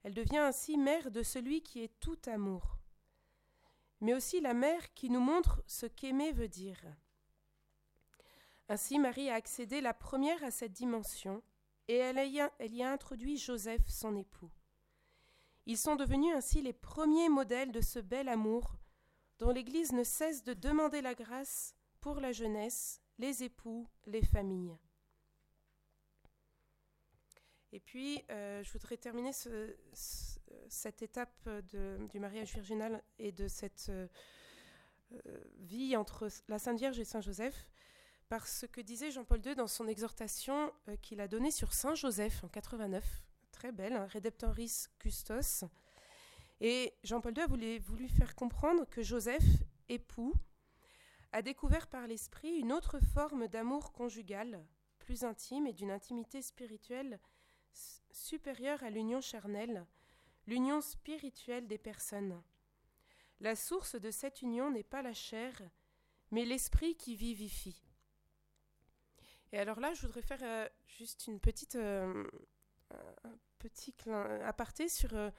Elle 0.04 0.14
devient 0.14 0.38
ainsi 0.38 0.78
mère 0.78 1.12
de 1.12 1.24
celui 1.24 1.62
qui 1.62 1.84
est 1.84 2.00
tout 2.00 2.18
amour, 2.26 2.78
mais 4.00 4.14
aussi 4.14 4.40
la 4.42 4.54
mère 4.54 4.94
qui 4.94 5.10
nous 5.10 5.20
montre 5.20 5.62
ce 5.68 5.86
qu'aimer 5.86 6.32
veut 6.32 6.48
dire. 6.48 6.80
Ainsi 8.72 9.00
Marie 9.00 9.30
a 9.30 9.34
accédé 9.34 9.82
la 9.82 9.94
première 9.94 10.42
à 10.46 10.50
cette 10.50 10.72
dimension, 10.72 11.44
et 11.90 11.96
elle, 11.96 12.26
y 12.30 12.40
a, 12.40 12.90
introduit 12.90 13.36
Joseph, 13.36 13.82
son 13.90 14.16
époux. 14.16 14.50
Ils 15.66 15.78
sont 15.78 15.98
devenus 15.98 16.34
ainsi 16.34 16.62
les 16.62 16.72
premiers 16.72 17.28
modèles 17.28 17.74
de 17.74 17.82
ce 17.82 18.00
bel 18.00 18.30
amour 18.30 18.78
dont 19.40 19.52
l'Église 19.52 19.92
ne 19.92 20.06
cesse 20.06 20.46
de 20.46 20.54
demander 20.54 21.02
la 21.02 21.16
grâce 21.16 21.76
pour 22.00 22.22
la 22.22 22.32
jeunesse 22.32 23.02
les 23.20 23.44
époux, 23.44 23.90
les 24.06 24.24
familles. 24.24 24.78
Et 27.74 27.82
puis, 27.82 28.24
euh, 28.30 28.64
je 28.64 28.72
voudrais 28.72 28.96
terminer 28.96 29.32
cette 30.70 31.02
étape 31.02 31.50
du 32.10 32.20
mariage 32.22 32.54
virginal 32.54 33.04
et 33.20 33.34
de 33.34 33.50
cette 33.50 33.90
euh, 33.90 34.08
vie 35.58 35.98
entre 35.98 36.30
la 36.48 36.58
Sainte 36.58 36.80
Vierge 36.80 37.00
et 37.02 37.04
Saint 37.04 37.20
Joseph 37.20 37.68
par 38.32 38.48
ce 38.48 38.66
que 38.66 38.80
disait 38.80 39.12
Jean-Paul 39.12 39.46
II 39.46 39.56
dans 39.56 39.68
son 39.68 39.90
exhortation 39.90 40.72
euh, 40.88 40.96
qu'il 41.02 41.20
a 41.20 41.28
donnée 41.28 41.52
sur 41.52 41.74
Saint 41.74 41.96
Joseph 41.96 42.46
en 42.46 42.48
89, 42.48 43.04
très 43.52 43.74
belle, 43.74 43.92
hein, 43.92 44.08
Redemptoris 44.08 44.88
Custos. 45.00 45.66
Et 46.62 46.94
Jean-Paul 47.04 47.34
II 47.36 47.44
a 47.44 47.48
voulu, 47.48 47.80
voulu 47.80 48.08
faire 48.08 48.34
comprendre 48.34 48.86
que 48.90 49.04
Joseph, 49.04 49.44
époux, 49.90 50.34
a 51.34 51.42
découvert 51.42 51.88
par 51.88 52.08
l'esprit 52.08 52.56
une 52.56 52.72
autre 52.72 53.02
forme 53.14 53.50
d'amour 53.50 53.92
conjugal, 53.92 54.66
plus 54.98 55.26
intime 55.26 55.68
et 55.68 55.74
d'une 55.74 55.92
intimité 55.92 56.42
spirituelle 56.42 57.20
supérieure 58.12 58.82
à 58.82 58.90
l'union 58.90 59.20
charnelle, 59.20 59.86
l'union 60.48 60.80
spirituelle 60.80 61.68
des 61.68 61.78
personnes. 61.78 62.42
La 63.42 63.58
source 63.58 64.00
de 64.00 64.10
cette 64.10 64.42
union 64.42 64.72
n'est 64.72 64.84
pas 64.84 65.02
la 65.02 65.14
chair, 65.14 65.62
mais 66.32 66.46
l'esprit 66.46 66.96
qui 66.96 67.18
vivifie. 67.18 67.91
Et 69.54 69.60
alors 69.60 69.80
là, 69.80 69.94
je 69.94 70.02
voudrais 70.02 70.22
faire 70.22 70.40
euh, 70.44 70.68
juste 70.86 71.28
une 71.28 71.40
petite, 71.40 71.76
euh, 71.76 72.24
un 72.92 73.38
petit 73.60 73.94
aparté 74.46 74.88
sur 74.88 75.14
euh, 75.14 75.30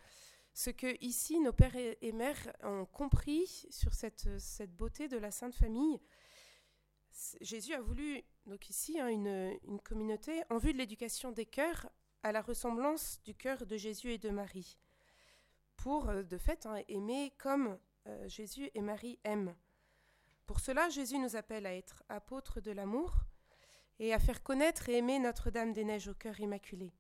ce 0.53 0.71
que 0.71 1.03
ici 1.03 1.41
nos 1.41 1.53
pères 1.53 1.77
et, 1.77 2.13
mères 2.13 2.53
ont 2.63 2.85
compris 2.85 3.67
sur 3.71 3.95
cette, 3.95 4.29
beauté 4.77 5.09
de 5.09 5.17
la 5.17 5.31
Sainte 5.31 5.55
Famille. 5.55 5.99
Jésus 7.41 7.73
a 7.73 7.81
voulu, 7.81 8.23
donc 8.47 8.69
ici, 8.69 9.01
hein, 9.01 9.09
une, 9.09 9.59
une, 9.65 9.81
communauté 9.81 10.43
en 10.51 10.59
vue 10.59 10.75
de 10.75 10.79
l'éducation 10.79 11.33
des 11.33 11.47
cœurs 11.47 11.89
à 12.23 12.33
la 12.33 12.43
ressemblance 12.43 13.19
du 13.25 13.35
cœur 13.35 13.65
de 13.65 13.77
Jésus 13.79 14.13
et 14.13 14.19
de 14.19 14.31
Marie, 14.31 14.79
pour, 15.77 16.07
de 16.07 16.39
fait, 16.39 16.67
hein, 16.67 16.83
aimer 16.89 17.33
comme 17.39 17.79
Jésus 18.27 18.71
et 18.75 18.83
Marie 18.83 19.19
aiment. 19.25 19.55
Pour 20.47 20.61
cela, 20.61 20.91
Jésus 20.91 21.19
nous 21.19 21.35
appelle 21.35 21.67
à 21.67 21.75
être 21.75 22.03
apôtres 22.09 22.61
de 22.61 22.73
l'amour, 22.73 23.25
et 24.03 24.13
à 24.13 24.19
faire 24.19 24.43
connaître 24.43 24.89
et 24.89 24.97
aimer 24.97 25.21
Notre-Dame-des-Neiges 25.21 26.09
au 26.09 26.15
cœur 26.15 26.41
immaculé. 26.41 26.93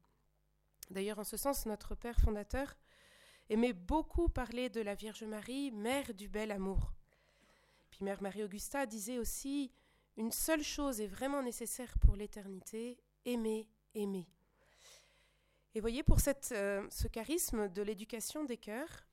D'ailleurs, 0.88 1.18
en 1.18 1.24
ce 1.24 1.36
sens, 1.36 1.66
notre 1.66 1.96
Père 1.96 2.16
fondateur 2.20 2.78
aimait 3.50 3.72
beaucoup 3.72 4.28
parler 4.28 4.68
de 4.68 4.80
la 4.80 4.94
Vierge 4.94 5.24
Marie, 5.24 5.72
mère 5.72 6.14
du 6.14 6.28
bel 6.28 6.52
amour. 6.52 6.92
Puis 7.90 8.04
Mère 8.04 8.22
Marie-Augusta 8.22 8.86
disait 8.86 9.18
aussi 9.18 9.72
Une 10.16 10.30
seule 10.30 10.62
chose 10.62 11.00
est 11.00 11.08
vraiment 11.08 11.42
nécessaire 11.42 11.92
pour 11.98 12.14
l'éternité 12.14 12.96
aimer, 13.24 13.68
aimer. 13.94 14.28
Et 15.74 15.80
voyez, 15.80 16.04
pour 16.04 16.20
cette, 16.20 16.52
euh, 16.52 16.86
ce 16.88 17.08
charisme 17.08 17.68
de 17.68 17.82
l'éducation 17.82 18.44
des 18.44 18.58
cœurs, 18.58 19.08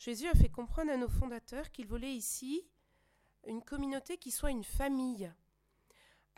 Jésus 0.00 0.26
a 0.26 0.34
fait 0.34 0.48
comprendre 0.48 0.90
à 0.90 0.96
nos 0.96 1.08
fondateurs 1.08 1.70
qu'il 1.70 1.86
voulait 1.86 2.14
ici 2.14 2.66
une 3.46 3.62
communauté 3.62 4.16
qui 4.16 4.32
soit 4.32 4.50
une 4.50 4.64
famille, 4.64 5.30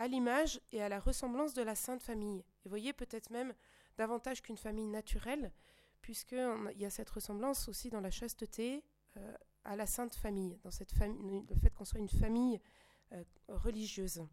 à 0.00 0.08
l'image 0.08 0.62
et 0.72 0.82
à 0.82 0.88
la 0.88 0.98
ressemblance 0.98 1.52
de 1.52 1.60
la 1.60 1.74
Sainte 1.74 2.02
Famille. 2.02 2.42
Et 2.64 2.70
voyez 2.70 2.94
peut-être 2.94 3.28
même 3.28 3.52
davantage 3.98 4.40
qu'une 4.40 4.56
famille 4.56 4.86
naturelle, 4.86 5.52
puisqu'il 6.00 6.74
y 6.78 6.86
a 6.86 6.90
cette 6.90 7.10
ressemblance 7.10 7.68
aussi 7.68 7.90
dans 7.90 8.00
la 8.00 8.10
chasteté 8.10 8.82
euh, 9.18 9.34
à 9.62 9.76
la 9.76 9.84
Sainte 9.84 10.14
Famille, 10.14 10.58
dans 10.64 10.70
cette 10.70 10.92
famille, 10.92 11.44
le 11.46 11.54
fait 11.54 11.68
qu'on 11.68 11.84
soit 11.84 12.00
une 12.00 12.08
famille 12.08 12.58
euh, 13.12 13.22
religieuse. 13.48 14.26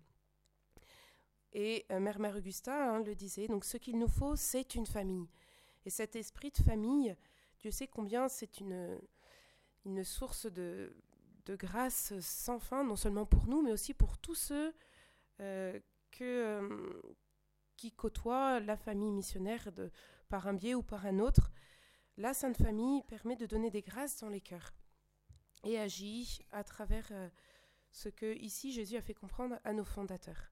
Et 1.52 1.86
euh, 1.92 2.00
Mère 2.00 2.20
Mère 2.20 2.38
Augusta 2.38 2.94
hein, 2.94 3.04
le 3.04 3.14
disait, 3.14 3.50
donc 3.50 3.66
ce 3.66 3.76
qu'il 3.76 4.00
nous 4.00 4.08
faut, 4.08 4.38
c'est 4.38 4.74
une 4.76 4.86
famille. 4.86 5.28
Et 5.86 5.90
cet 5.90 6.16
esprit 6.16 6.52
de 6.52 6.64
famille, 6.64 7.14
Dieu 7.60 7.72
sait 7.72 7.88
combien 7.88 8.30
c'est 8.30 8.62
une, 8.62 9.02
source 10.06 10.46
de, 10.46 10.96
grâce 11.46 12.18
sans 12.22 12.58
fin, 12.58 12.86
non 12.86 12.96
seulement 12.96 13.26
pour 13.26 13.48
nous, 13.48 13.62
mais 13.62 13.74
aussi 13.74 13.94
pour 13.94 14.18
tous 14.18 14.36
ceux 14.36 14.74
que, 15.38 15.82
euh, 16.22 17.02
qui 17.76 17.92
côtoient 17.92 18.60
la 18.60 18.78
famille 18.78 19.12
missionnaire 19.12 19.70
par 20.30 20.48
un 20.48 20.54
biais 20.54 20.76
ou 20.76 20.84
par 20.84 21.06
un 21.06 21.20
autre. 21.20 21.52
La 22.18 22.34
Sainte 22.34 22.58
Famille 22.58 23.04
permet 23.04 23.36
de 23.36 23.46
donner 23.46 23.70
des 23.70 23.82
grâces 23.82 24.20
dans 24.20 24.30
les 24.30 24.42
cœurs 24.42 24.74
et 25.64 25.78
agit 25.78 26.40
à 26.52 26.64
travers 26.64 27.08
euh, 27.12 27.30
ce 27.92 28.10
que 28.10 28.36
ici 28.38 28.72
Jésus 28.72 28.98
a 28.98 29.02
fait 29.02 29.14
comprendre 29.14 29.60
à 29.64 29.74
nos 29.74 29.86
fondateurs. 29.86 30.52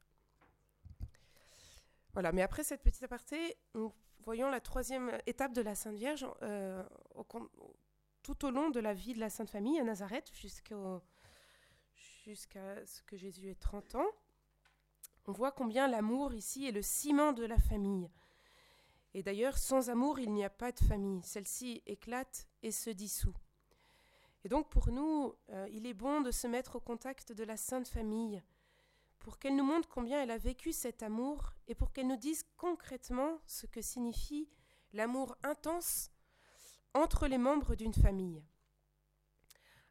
Voilà, 2.14 2.32
mais 2.32 2.44
après 2.44 2.64
cette 2.64 2.84
petite 2.84 3.04
aparté, 3.04 3.58
nous 3.74 3.92
voyons 4.24 4.50
la 4.50 4.62
troisième 4.62 5.18
étape 5.26 5.54
de 5.54 5.62
la 5.62 5.76
Sainte 5.76 5.96
Vierge 5.96 6.26
tout 8.26 8.46
au 8.46 8.50
long 8.50 8.72
de 8.72 8.80
la 8.80 8.94
vie 8.94 9.14
de 9.14 9.20
la 9.20 9.30
Sainte 9.30 9.52
Famille 9.52 9.80
à 9.80 9.84
Nazareth 9.84 10.32
jusqu'à 10.34 11.00
ce 12.86 13.04
que 13.04 13.18
Jésus 13.18 13.50
ait 13.50 13.56
30 13.56 13.96
ans. 13.96 14.08
On 15.28 15.32
voit 15.32 15.52
combien 15.52 15.88
l'amour 15.88 16.34
ici 16.34 16.68
est 16.68 16.72
le 16.72 16.82
ciment 16.82 17.34
de 17.34 17.46
la 17.46 17.58
famille. 17.58 18.10
Et 19.16 19.24
d'ailleurs, 19.24 19.58
sans 19.58 19.90
amour, 19.90 20.20
il 20.20 20.32
n'y 20.32 20.44
a 20.44 20.50
pas 20.50 20.72
de 20.72 20.80
famille. 20.80 21.24
Celle-ci 21.24 21.82
éclate 21.86 22.48
et 22.62 22.72
se 22.72 22.90
dissout. 22.90 23.36
Et 24.44 24.50
donc 24.50 24.70
pour 24.70 24.90
nous, 24.92 25.34
euh, 25.50 25.68
il 25.72 25.88
est 25.88 25.96
bon 25.96 26.22
de 26.22 26.30
se 26.30 26.46
mettre 26.46 26.76
au 26.76 26.80
contact 26.80 27.32
de 27.32 27.44
la 27.44 27.58
Sainte 27.58 27.88
Famille, 27.88 28.44
pour 29.18 29.40
qu'elle 29.40 29.56
nous 29.56 29.64
montre 29.64 29.90
combien 29.90 30.22
elle 30.22 30.30
a 30.30 30.38
vécu 30.38 30.72
cet 30.72 31.02
amour 31.02 31.54
et 31.68 31.74
pour 31.74 31.92
qu'elle 31.92 32.06
nous 32.06 32.16
dise 32.16 32.46
concrètement 32.58 33.40
ce 33.48 33.66
que 33.66 33.82
signifie 33.82 34.48
l'amour 34.94 35.36
intense 35.42 36.12
entre 36.94 37.26
les 37.26 37.40
membres 37.40 37.74
d'une 37.74 37.96
famille. 37.96 38.44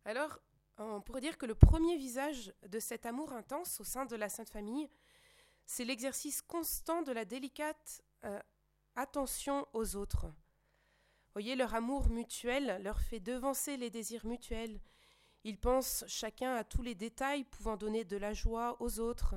Alors, 0.05 0.39
on 0.79 1.01
pourrait 1.01 1.21
dire 1.21 1.37
que 1.37 1.47
le 1.47 1.57
premier 1.57 1.97
visage 1.97 2.55
de 2.69 2.79
cet 2.79 3.07
amour 3.07 3.33
intense 3.33 3.81
au 3.81 3.85
sein 3.85 4.07
de 4.07 4.15
la 4.15 4.29
Sainte 4.29 4.51
Famille, 4.51 4.89
c'est 5.67 5.85
l'exercice 5.85 6.43
constant 6.43 7.03
de 7.03 7.13
la 7.13 7.25
délicate 7.25 8.03
euh, 8.25 8.41
attention 8.97 9.67
aux 9.73 9.97
autres. 9.97 10.27
Voyez, 11.35 11.57
leur 11.57 11.75
amour 11.75 12.09
mutuel 12.09 12.81
leur 12.83 13.01
fait 13.01 13.21
devancer 13.21 13.77
les 13.77 13.91
désirs 13.91 14.25
mutuels. 14.25 14.81
Ils 15.43 15.59
pensent 15.59 16.05
chacun 16.07 16.55
à 16.55 16.65
tous 16.65 16.83
les 16.83 16.95
détails 16.95 17.45
pouvant 17.45 17.77
donner 17.77 18.05
de 18.05 18.17
la 18.17 18.33
joie 18.33 18.77
aux 18.81 19.01
autres. 19.01 19.35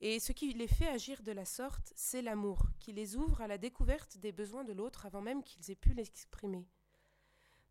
Et 0.00 0.20
ce 0.20 0.32
qui 0.32 0.52
les 0.52 0.68
fait 0.68 0.88
agir 0.88 1.22
de 1.22 1.32
la 1.32 1.44
sorte, 1.44 1.92
c'est 1.94 2.22
l'amour, 2.22 2.66
qui 2.80 2.92
les 2.92 3.16
ouvre 3.16 3.40
à 3.40 3.46
la 3.46 3.58
découverte 3.58 4.18
des 4.18 4.32
besoins 4.32 4.64
de 4.64 4.72
l'autre 4.72 5.06
avant 5.06 5.20
même 5.20 5.42
qu'ils 5.42 5.70
aient 5.70 5.76
pu 5.76 5.92
l'exprimer. 5.92 6.66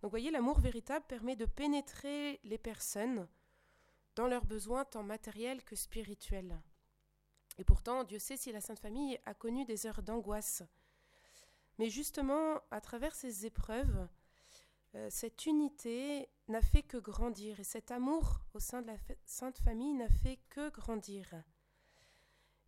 Donc 0.02 0.12
voyez, 0.12 0.32
l'amour 0.32 0.60
véritable 0.60 1.06
permet 1.08 1.36
de 1.36 1.45
pénétrer 1.45 2.39
les 2.43 2.58
personnes 2.58 3.28
dans 4.15 4.28
leurs 4.28 4.45
besoins 4.45 4.86
tant 4.86 5.04
matériels 5.04 5.63
que 5.63 5.76
spirituels. 5.76 6.60
Et 7.62 7.63
pourtant, 7.63 8.04
Dieu 8.04 8.17
sait 8.17 8.38
si 8.38 8.52
la 8.52 8.60
Sainte 8.60 8.80
Famille 8.80 9.19
a 9.28 9.36
connu 9.36 9.65
des 9.65 9.86
heures 9.86 10.02
d'angoisse. 10.02 10.63
Mais 11.78 11.91
justement, 11.91 12.60
à 12.71 12.82
travers 12.82 13.13
ces 13.13 13.45
épreuves, 13.45 14.08
euh, 14.95 15.08
cette 15.12 15.45
unité 15.45 16.28
n'a 16.47 16.63
fait 16.63 16.82
que 16.82 16.97
grandir 16.97 17.60
et 17.60 17.63
cet 17.63 17.91
amour 17.91 18.41
au 18.56 18.60
sein 18.60 18.82
de 18.82 18.88
la 18.88 18.95
Sainte 19.26 19.60
Famille 19.60 19.93
n'a 19.93 20.10
fait 20.10 20.39
que 20.50 20.71
grandir. 20.71 21.36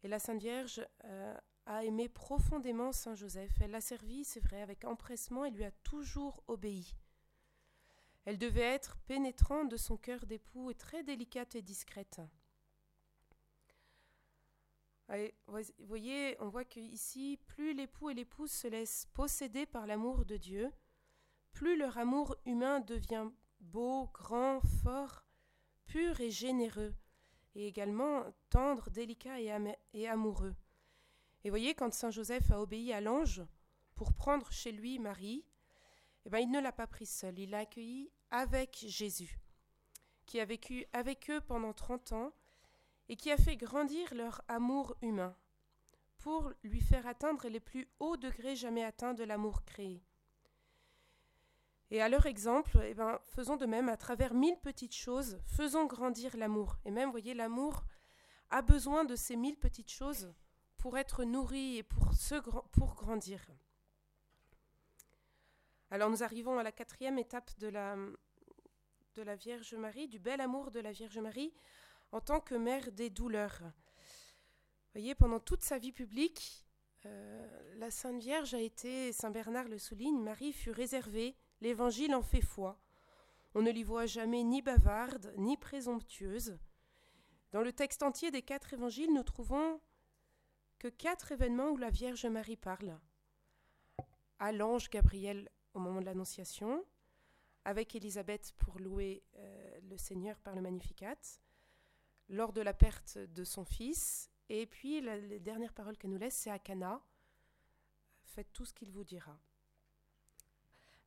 Et 0.04 0.08
la 0.08 0.20
Sainte 0.20 0.42
Vierge 0.42 0.88
euh, 1.06 1.36
a 1.66 1.84
aimé 1.84 2.08
profondément 2.08 2.92
Saint 2.92 3.16
Joseph. 3.16 3.54
Elle 3.62 3.72
l'a 3.72 3.82
servi, 3.82 4.24
c'est 4.24 4.42
vrai, 4.42 4.62
avec 4.62 4.86
empressement 4.86 5.44
et 5.44 5.50
lui 5.50 5.64
a 5.64 5.72
toujours 5.72 6.44
obéi. 6.48 6.96
Elle 8.26 8.38
devait 8.38 8.62
être 8.62 8.98
pénétrante 9.08 9.70
de 9.70 9.78
son 9.78 9.98
cœur 9.98 10.28
d'époux 10.28 10.70
et 10.70 10.76
très 10.76 11.02
délicate 11.02 11.56
et 11.56 11.64
discrète. 11.64 12.22
Vous 15.10 15.88
voyez, 15.88 16.36
on 16.40 16.50
voit 16.50 16.66
qu'ici, 16.66 17.38
plus 17.46 17.74
l'époux 17.74 18.10
et 18.10 18.14
l'épouse 18.14 18.52
se 18.52 18.68
laissent 18.68 19.08
posséder 19.14 19.66
par 19.66 19.86
l'amour 19.86 20.26
de 20.26 20.38
Dieu, 20.38 20.72
plus 21.52 21.78
leur 21.78 21.98
amour 21.98 22.36
humain 22.46 22.80
devient 22.80 23.30
beau, 23.60 24.10
grand, 24.14 24.62
fort, 24.82 25.26
pur 25.86 26.20
et 26.20 26.32
généreux, 26.32 26.96
et 27.56 27.68
également 27.68 28.26
tendre, 28.50 28.90
délicat 28.90 29.40
et, 29.40 30.08
amoureux. 30.08 30.56
Et 31.44 31.50
voyez, 31.50 31.76
quand 31.76 31.94
Saint 31.94 32.12
Joseph 32.12 32.50
a 32.52 32.60
obéi 32.60 32.94
à 32.94 33.02
l'ange 33.02 33.44
pour 33.96 34.14
prendre 34.14 34.52
chez 34.52 34.72
lui 34.72 34.98
Marie, 34.98 35.46
eh 36.26 36.30
ben, 36.30 36.40
il 36.40 36.50
ne 36.50 36.60
l'a 36.60 36.72
pas 36.72 36.88
pris 36.88 37.06
seul, 37.06 37.38
il 37.38 37.52
l'a 37.52 37.60
accueilli 37.60 38.10
avec 38.32 38.86
Jésus, 38.88 39.40
qui 40.26 40.40
a 40.40 40.46
vécu 40.46 40.86
avec 40.94 41.30
eux 41.30 41.42
pendant 41.42 41.74
trente 41.74 42.14
ans 42.14 42.34
et 43.10 43.16
qui 43.16 43.32
a 43.32 43.38
fait 43.38 43.58
grandir 43.58 44.14
leur 44.14 44.42
amour 44.48 44.96
humain 45.02 45.36
pour 46.18 46.52
lui 46.64 46.82
faire 46.82 47.06
atteindre 47.06 47.48
les 47.50 47.60
plus 47.60 47.90
hauts 48.00 48.18
degrés 48.18 48.56
jamais 48.56 48.84
atteints 48.84 49.14
de 49.14 49.24
l'amour 49.24 49.64
créé. 49.66 50.02
Et 51.92 52.02
à 52.02 52.10
leur 52.10 52.26
exemple, 52.26 52.80
eh 52.84 52.94
ben, 52.94 53.20
faisons 53.36 53.56
de 53.56 53.66
même 53.66 53.90
à 53.90 53.98
travers 53.98 54.34
mille 54.34 54.58
petites 54.58 54.96
choses, 54.96 55.40
faisons 55.46 55.86
grandir 55.86 56.36
l'amour. 56.38 56.78
Et 56.86 56.92
même, 56.92 57.12
voyez, 57.12 57.34
l'amour 57.34 57.84
a 58.50 58.62
besoin 58.62 59.06
de 59.06 59.16
ces 59.16 59.36
mille 59.36 59.58
petites 59.58 59.92
choses 59.92 60.34
pour 60.78 60.98
être 60.98 61.24
nourri 61.24 61.78
et 61.78 61.84
pour, 61.84 62.96
grandir. 62.96 63.46
Alors 65.92 66.10
nous 66.10 66.24
arrivons 66.24 66.58
à 66.58 66.64
la 66.64 66.72
quatrième 66.72 67.20
étape 67.20 67.52
de 67.60 67.68
la, 67.68 67.96
de 69.16 69.22
la 69.22 69.36
Vierge 69.36 69.76
Marie, 69.76 70.08
du 70.08 70.20
bel 70.20 70.42
amour 70.42 70.72
de 70.72 70.80
la 70.80 70.92
Vierge 70.92 71.20
Marie, 71.20 71.54
en 72.14 72.22
tant 72.22 72.40
que 72.40 72.54
mère 72.54 72.92
des 72.92 73.10
douleurs. 73.10 73.60
Vous 73.62 75.00
voyez, 75.00 75.16
pendant 75.16 75.40
toute 75.40 75.64
sa 75.64 75.80
vie 75.80 75.92
publique, 75.92 76.64
euh, 77.06 77.74
la 77.78 77.90
Sainte 77.90 78.22
Vierge 78.22 78.54
a 78.54 78.62
été, 78.62 79.12
Saint 79.12 79.32
Bernard 79.32 79.68
le 79.68 79.80
souligne, 79.80 80.22
Marie 80.22 80.54
fut 80.54 80.70
réservée, 80.70 81.36
l'Évangile 81.60 82.14
en 82.14 82.22
fait 82.22 82.42
foi. 82.42 82.80
On 83.56 83.64
ne 83.64 83.72
l'y 83.72 83.84
voit 83.84 84.06
jamais 84.06 84.44
ni 84.44 84.62
bavarde, 84.62 85.34
ni 85.38 85.58
présomptueuse. 85.58 86.60
Dans 87.52 87.62
le 87.62 87.74
texte 87.74 88.04
entier 88.04 88.30
des 88.30 88.44
quatre 88.44 88.74
évangiles, 88.74 89.14
nous 89.14 89.24
trouvons 89.24 89.82
que 90.78 90.90
quatre 90.90 91.32
événements 91.32 91.72
où 91.72 91.78
la 91.78 91.90
Vierge 91.90 92.28
Marie 92.28 92.58
parle. 92.58 93.00
À 94.38 94.52
l'ange 94.52 94.92
Gabriel 94.92 95.50
au 95.74 95.80
moment 95.80 96.00
de 96.00 96.06
l'Annonciation, 96.06 96.86
avec 97.66 97.96
Élisabeth 97.96 98.54
pour 98.60 98.78
louer 98.80 99.24
euh, 99.36 99.80
le 99.90 99.98
Seigneur 99.98 100.38
par 100.40 100.54
le 100.54 100.62
Magnificat, 100.62 101.16
lors 102.30 102.54
de 102.54 102.62
la 102.62 102.74
perte 102.74 103.18
de 103.18 103.44
son 103.44 103.66
fils. 103.66 104.30
Et 104.50 104.66
puis, 104.66 105.02
la, 105.02 105.18
les 105.18 105.40
dernières 105.40 105.74
paroles 105.74 105.98
qu'elle 105.98 106.12
nous 106.12 106.18
laisse, 106.18 106.36
c'est 106.36 106.52
à 106.52 106.60
Cana. 106.60 107.02
Faites 108.24 108.52
tout 108.54 108.66
ce 108.66 108.74
qu'il 108.74 108.92
vous 108.92 109.04
dira. 109.04 109.40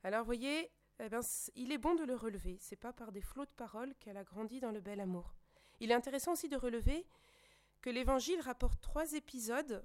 Alors, 0.02 0.24
voyez, 0.24 0.70
eh 1.00 1.08
ben, 1.08 1.20
il 1.54 1.72
est 1.72 1.78
bon 1.78 1.94
de 1.94 2.04
le 2.04 2.14
relever. 2.14 2.56
C'est 2.60 2.76
pas 2.76 2.92
par 2.92 3.12
des 3.12 3.20
flots 3.20 3.44
de 3.44 3.50
paroles 3.50 3.94
qu'elle 3.96 4.16
a 4.16 4.24
grandi 4.24 4.60
dans 4.60 4.70
le 4.70 4.80
bel 4.80 5.00
amour. 5.00 5.34
Il 5.80 5.90
est 5.90 5.94
intéressant 5.94 6.32
aussi 6.32 6.48
de 6.48 6.56
relever 6.56 7.06
que 7.82 7.90
l'Évangile 7.90 8.40
rapporte 8.40 8.80
trois 8.80 9.12
épisodes 9.12 9.84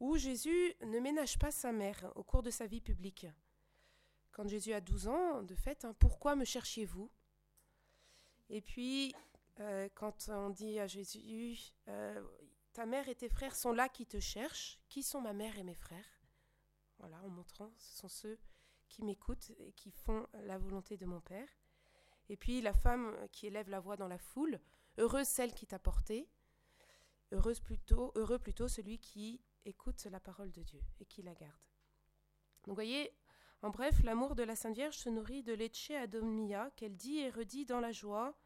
où 0.00 0.16
Jésus 0.16 0.74
ne 0.82 0.98
ménage 0.98 1.38
pas 1.38 1.50
sa 1.50 1.70
mère 1.70 2.10
au 2.16 2.22
cours 2.22 2.42
de 2.42 2.50
sa 2.50 2.66
vie 2.66 2.80
publique. 2.80 3.26
Quand 4.32 4.48
Jésus 4.48 4.72
a 4.72 4.80
12 4.80 5.08
ans, 5.08 5.42
de 5.42 5.54
fait, 5.54 5.84
hein, 5.84 5.94
pourquoi 5.98 6.34
me 6.34 6.44
cherchiez-vous? 6.44 7.10
Et 8.48 8.60
puis, 8.60 9.14
euh, 9.60 9.88
quand 9.94 10.28
on 10.28 10.50
dit 10.50 10.78
à 10.78 10.86
Jésus, 10.86 11.58
euh, 11.88 12.22
ta 12.72 12.86
mère 12.86 13.08
et 13.08 13.14
tes 13.14 13.28
frères 13.28 13.54
sont 13.54 13.72
là 13.72 13.88
qui 13.88 14.06
te 14.06 14.20
cherchent, 14.20 14.80
qui 14.88 15.02
sont 15.02 15.20
ma 15.20 15.32
mère 15.32 15.58
et 15.58 15.62
mes 15.62 15.74
frères? 15.74 16.20
Voilà, 16.98 17.20
en 17.22 17.28
montrant, 17.28 17.72
ce 17.76 17.96
sont 17.96 18.08
ceux 18.08 18.38
qui 18.88 19.02
m'écoutent 19.04 19.50
et 19.58 19.72
qui 19.72 19.90
font 19.90 20.26
la 20.44 20.58
volonté 20.58 20.96
de 20.96 21.06
mon 21.06 21.20
Père. 21.20 21.48
Et 22.28 22.36
puis 22.36 22.60
la 22.60 22.72
femme 22.72 23.16
qui 23.32 23.46
élève 23.46 23.68
la 23.68 23.80
voix 23.80 23.96
dans 23.96 24.08
la 24.08 24.18
foule, 24.18 24.60
heureuse 24.98 25.26
celle 25.26 25.54
qui 25.54 25.66
t'a 25.66 25.78
porté, 25.78 26.28
heureuse 27.32 27.60
plutôt, 27.60 28.12
heureux 28.14 28.38
plutôt 28.38 28.68
celui 28.68 28.98
qui 28.98 29.42
écoute 29.64 30.04
la 30.10 30.20
parole 30.20 30.52
de 30.52 30.62
Dieu 30.62 30.80
et 31.00 31.06
qui 31.06 31.22
la 31.22 31.34
garde. 31.34 31.52
Donc 32.64 32.74
voyez, 32.74 33.12
en 33.62 33.70
bref, 33.70 34.02
l'amour 34.02 34.34
de 34.34 34.42
la 34.42 34.56
Sainte 34.56 34.74
Vierge 34.74 34.96
se 34.96 35.08
nourrit 35.08 35.42
de 35.42 35.52
l'Ecce 35.52 35.90
Adomnia 35.90 36.70
qu'elle 36.76 36.96
dit 36.96 37.18
et 37.18 37.30
redit 37.30 37.64
dans 37.64 37.80
la 37.80 37.92
joie, 37.92 38.36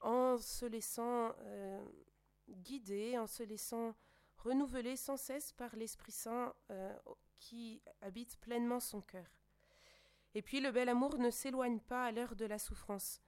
en 0.00 0.38
se 0.38 0.66
laissant 0.66 1.34
euh, 1.40 1.84
guider, 2.48 3.18
en 3.18 3.26
se 3.26 3.42
laissant 3.42 3.94
renouveler 4.38 4.96
sans 4.96 5.16
cesse 5.16 5.52
par 5.52 5.76
l'Esprit 5.76 6.12
Saint 6.12 6.54
euh, 6.70 6.96
qui 7.36 7.82
habite 8.00 8.38
pleinement 8.38 8.80
son 8.80 9.00
cœur. 9.00 9.26
Et 10.34 10.42
puis 10.42 10.60
le 10.60 10.70
bel 10.70 10.88
amour 10.88 11.18
ne 11.18 11.30
s'éloigne 11.30 11.80
pas 11.80 12.06
à 12.06 12.12
l'heure 12.12 12.36
de 12.36 12.44
la 12.44 12.58
souffrance. 12.58 13.20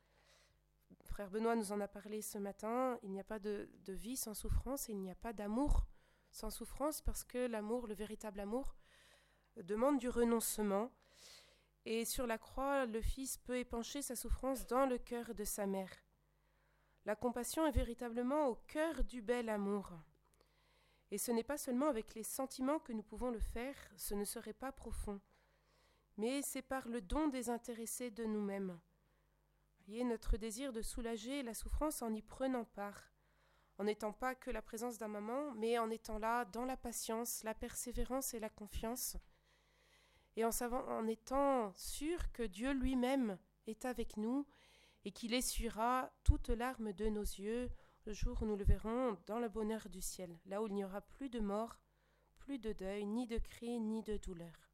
Frère 1.04 1.30
Benoît 1.30 1.56
nous 1.56 1.72
en 1.72 1.80
a 1.80 1.88
parlé 1.88 2.22
ce 2.22 2.38
matin, 2.38 2.98
il 3.02 3.11
n'y 3.11 3.20
a 3.20 3.24
pas 3.24 3.38
de, 3.38 3.68
de 3.85 3.92
vie 3.92 4.16
sans 4.16 4.35
souffrance 4.35 4.88
et 4.88 4.92
il 4.92 5.00
n'y 5.00 5.11
a 5.11 5.14
pas 5.14 5.32
d'amour 5.32 5.87
sans 6.30 6.50
souffrance 6.50 7.02
parce 7.02 7.24
que 7.24 7.46
l'amour, 7.46 7.87
le 7.87 7.94
véritable 7.94 8.40
amour, 8.40 8.74
demande 9.56 9.98
du 9.98 10.08
renoncement. 10.08 10.90
Et 11.85 12.04
sur 12.04 12.26
la 12.26 12.38
croix, 12.38 12.87
le 12.87 13.00
Fils 13.00 13.38
peut 13.38 13.58
épancher 13.58 14.02
sa 14.02 14.16
souffrance 14.16 14.66
dans 14.66 14.87
le 14.87 14.98
cœur 14.98 15.35
de 15.35 15.44
sa 15.44 15.66
mère. 15.66 15.90
La 17.05 17.17
compassion 17.17 17.67
est 17.67 17.73
véritablement 17.73 18.47
au 18.47 18.55
cœur 18.69 19.03
du 19.03 19.23
bel 19.23 19.49
amour. 19.49 19.91
Et 21.11 21.19
ce 21.19 21.33
n'est 21.33 21.43
pas 21.43 21.59
seulement 21.59 21.88
avec 21.88 22.15
les 22.15 22.23
sentiments 22.23 22.79
que 22.79 22.93
nous 22.93 23.03
pouvons 23.03 23.31
le 23.31 23.41
faire, 23.41 23.75
ce 23.97 24.15
ne 24.15 24.25
serait 24.25 24.53
pas 24.53 24.73
profond, 24.73 25.21
mais 26.17 26.41
c'est 26.43 26.62
par 26.62 26.88
le 26.88 27.01
don 27.01 27.29
désintéressé 27.29 28.11
de 28.11 28.25
nous-mêmes. 28.25 28.79
Voyez 29.87 30.05
notre 30.05 30.37
désir 30.37 30.73
de 30.73 30.81
soulager 30.81 31.43
la 31.43 31.55
souffrance 31.55 32.03
en 32.03 32.15
y 32.15 32.23
prenant 32.23 32.65
part, 32.65 33.12
en 33.79 33.85
n'étant 33.85 34.12
pas 34.12 34.35
que 34.35 34.51
la 34.51 34.62
présence 34.62 34.97
d'un 34.97 35.09
moment, 35.09 35.53
mais 35.57 35.79
en 35.79 35.91
étant 35.91 36.19
là 36.19 36.45
dans 36.45 36.65
la 36.65 36.77
patience, 36.77 37.43
la 37.43 37.53
persévérance 37.55 38.33
et 38.33 38.41
la 38.41 38.49
confiance, 38.49 39.17
et 40.37 40.45
en, 40.45 40.53
savant, 40.53 40.87
en 40.88 41.07
étant 41.07 41.75
sûr 41.75 42.33
que 42.33 42.43
Dieu 42.43 42.73
lui-même 42.73 43.38
est 43.67 43.85
avec 43.85 44.17
nous 44.17 44.47
et 45.05 45.12
qu'il 45.12 45.35
essuiera 45.35 46.12
toute 46.25 46.49
larme 46.49 46.93
de 46.93 47.09
nos 47.09 47.23
yeux 47.23 47.71
le 48.05 48.12
jour 48.12 48.43
où 48.43 48.47
nous 48.47 48.57
le 48.57 48.65
verrons 48.65 49.17
dans 49.27 49.38
le 49.38 49.49
bonheur 49.49 49.88
du 49.88 50.01
ciel, 50.01 50.38
là 50.47 50.62
où 50.62 50.67
il 50.67 50.75
n'y 50.75 50.85
aura 50.85 51.01
plus 51.01 51.29
de 51.29 51.41
mort, 51.41 51.79
plus 52.37 52.59
de 52.59 52.73
deuil, 52.73 53.07
ni 53.07 53.27
de 53.27 53.38
cris, 53.38 53.79
ni 53.79 54.03
de 54.03 54.17
douleur. 54.17 54.71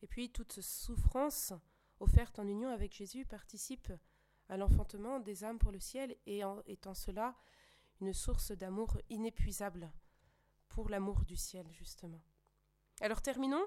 Et 0.00 0.06
puis 0.06 0.30
toute 0.30 0.60
souffrance 0.60 1.52
offerte 2.00 2.38
en 2.38 2.46
union 2.46 2.70
avec 2.70 2.94
Jésus 2.94 3.24
participe 3.24 3.92
à 4.48 4.56
l'enfantement 4.56 5.20
des 5.20 5.44
âmes 5.44 5.58
pour 5.58 5.70
le 5.70 5.78
ciel 5.78 6.16
et 6.26 6.44
en 6.44 6.62
étant 6.66 6.94
cela 6.94 7.36
une 8.00 8.12
source 8.12 8.50
d'amour 8.52 8.98
inépuisable 9.10 9.92
pour 10.68 10.88
l'amour 10.88 11.24
du 11.24 11.36
ciel, 11.36 11.66
justement. 11.72 12.20
Alors 13.00 13.22
terminons 13.22 13.64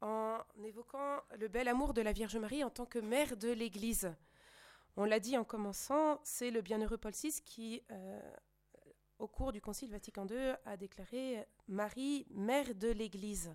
en 0.00 0.38
évoquant 0.64 1.20
le 1.38 1.48
bel 1.48 1.68
amour 1.68 1.94
de 1.94 2.02
la 2.02 2.12
Vierge 2.12 2.36
Marie 2.36 2.64
en 2.64 2.70
tant 2.70 2.86
que 2.86 2.98
mère 2.98 3.36
de 3.36 3.50
l'Église. 3.50 4.12
On 4.96 5.04
l'a 5.04 5.20
dit 5.20 5.36
en 5.36 5.44
commençant, 5.44 6.20
c'est 6.24 6.50
le 6.50 6.62
bienheureux 6.62 6.98
Paul 6.98 7.12
VI 7.12 7.40
qui, 7.44 7.82
euh, 7.90 8.20
au 9.18 9.28
cours 9.28 9.52
du 9.52 9.60
Concile 9.60 9.90
Vatican 9.90 10.26
II, 10.26 10.54
a 10.64 10.76
déclaré 10.76 11.46
Marie, 11.68 12.26
mère 12.30 12.74
de 12.74 12.88
l'Église. 12.88 13.54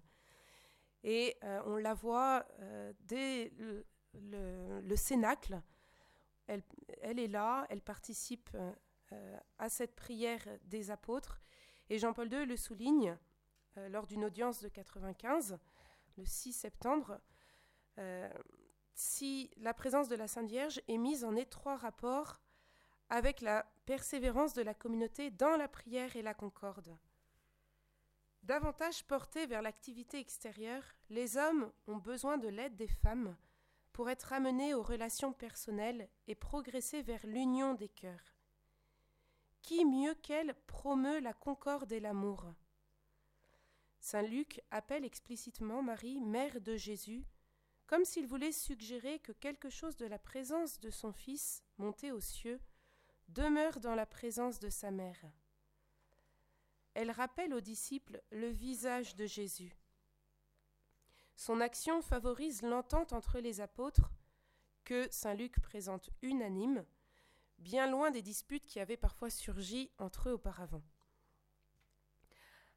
Et 1.04 1.38
euh, 1.44 1.62
on 1.66 1.76
la 1.76 1.94
voit 1.94 2.46
euh, 2.60 2.94
dès 3.02 3.52
le, 3.58 4.96
Cénacle. 4.96 5.62
Elle, 6.48 6.64
elle, 7.02 7.20
est 7.20 7.28
là, 7.28 7.66
elle 7.70 7.82
participe 7.82 8.50
à 9.60 9.70
cette 9.70 9.96
prière 9.96 10.42
des 10.64 10.90
apôtres. 10.90 11.42
Et 11.90 12.00
Jean-Paul 12.00 12.32
II 12.32 12.46
le 12.46 12.56
souligne 12.56 13.18
lors 13.90 14.08
d'une 14.08 14.24
audience 14.24 14.62
de 14.62 14.70
95, 14.70 15.60
le 16.18 16.26
6 16.26 16.54
septembre 16.54 17.20
si 18.94 19.52
la 19.58 19.74
présence 19.74 20.08
de 20.08 20.16
la 20.16 20.28
Sainte 20.28 20.50
Vierge 20.50 20.82
est 20.88 20.98
mise 20.98 21.24
en 21.24 21.36
étroit 21.36 21.78
rapport 21.78 22.40
avec 23.10 23.42
la 23.42 23.66
persévérance 23.86 24.54
de 24.54 24.62
la 24.62 24.74
communauté 24.74 25.32
dans 25.32 25.58
la 25.58 25.68
prière 25.68 26.16
et 26.16 26.22
la 26.22 26.34
concorde. 26.34 26.98
Davantage 28.44 29.04
portés 29.06 29.48
vers 29.48 29.62
l'activité 29.62 30.20
extérieure, 30.20 30.84
les 31.10 31.38
hommes 31.38 31.72
ont 31.88 31.98
besoin 31.98 32.38
de 32.38 32.48
l'aide 32.48 32.76
des 32.76 32.88
femmes 32.88 33.36
pour 33.92 34.10
être 34.10 34.34
amenés 34.34 34.74
aux 34.74 34.84
relations 34.84 35.34
personnelles 35.34 36.10
et 36.28 36.36
progresser 36.36 37.02
vers 37.02 37.26
l'union 37.26 37.74
des 37.74 37.90
cœurs. 37.90 38.36
Qui 39.62 39.84
mieux 39.86 40.14
qu'elle 40.16 40.54
promeut 40.68 41.20
la 41.20 41.34
concorde 41.34 41.92
et 41.92 42.00
l'amour? 42.00 42.46
Saint 44.06 44.22
Luc 44.22 44.62
appelle 44.70 45.04
explicitement 45.04 45.82
Marie 45.82 46.22
mère 46.22 46.62
de 46.62 46.76
Jésus 46.76 47.26
comme 47.88 48.06
s'il 48.06 48.28
voulait 48.28 48.52
suggérer 48.52 49.18
que 49.18 49.32
quelque 49.32 49.72
chose 49.72 49.98
de 49.98 50.06
la 50.06 50.20
présence 50.20 50.80
de 50.80 50.92
son 50.92 51.12
Fils, 51.12 51.64
monté 51.80 52.12
aux 52.12 52.20
cieux, 52.20 52.60
demeure 53.30 53.80
dans 53.80 53.96
la 53.96 54.06
présence 54.06 54.60
de 54.60 54.70
sa 54.70 54.92
mère. 54.92 55.26
Elle 56.94 57.10
rappelle 57.10 57.52
aux 57.52 57.62
disciples 57.62 58.22
le 58.30 58.50
visage 58.50 59.16
de 59.16 59.26
Jésus. 59.26 59.76
Son 61.36 61.60
action 61.60 62.04
favorise 62.04 62.62
l'entente 62.62 63.12
entre 63.12 63.40
les 63.40 63.60
apôtres, 63.60 64.12
que 64.84 65.08
saint 65.10 65.34
Luc 65.34 65.60
présente 65.62 66.12
unanime, 66.22 66.86
bien 67.58 67.90
loin 67.90 68.12
des 68.12 68.22
disputes 68.22 68.68
qui 68.68 68.80
avaient 68.80 68.98
parfois 68.98 69.32
surgi 69.32 69.90
entre 69.98 70.30
eux 70.30 70.34
auparavant. 70.34 70.84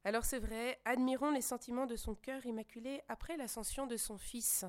Alors 0.05 0.23
c'est 0.23 0.39
vrai, 0.39 0.79
admirons 0.85 1.31
les 1.31 1.41
sentiments 1.41 1.85
de 1.85 1.95
son 1.95 2.15
cœur 2.15 2.45
immaculé 2.45 3.01
après 3.09 3.35
l'ascension 3.35 3.85
de 3.85 3.97
son 3.97 4.17
Fils, 4.17 4.65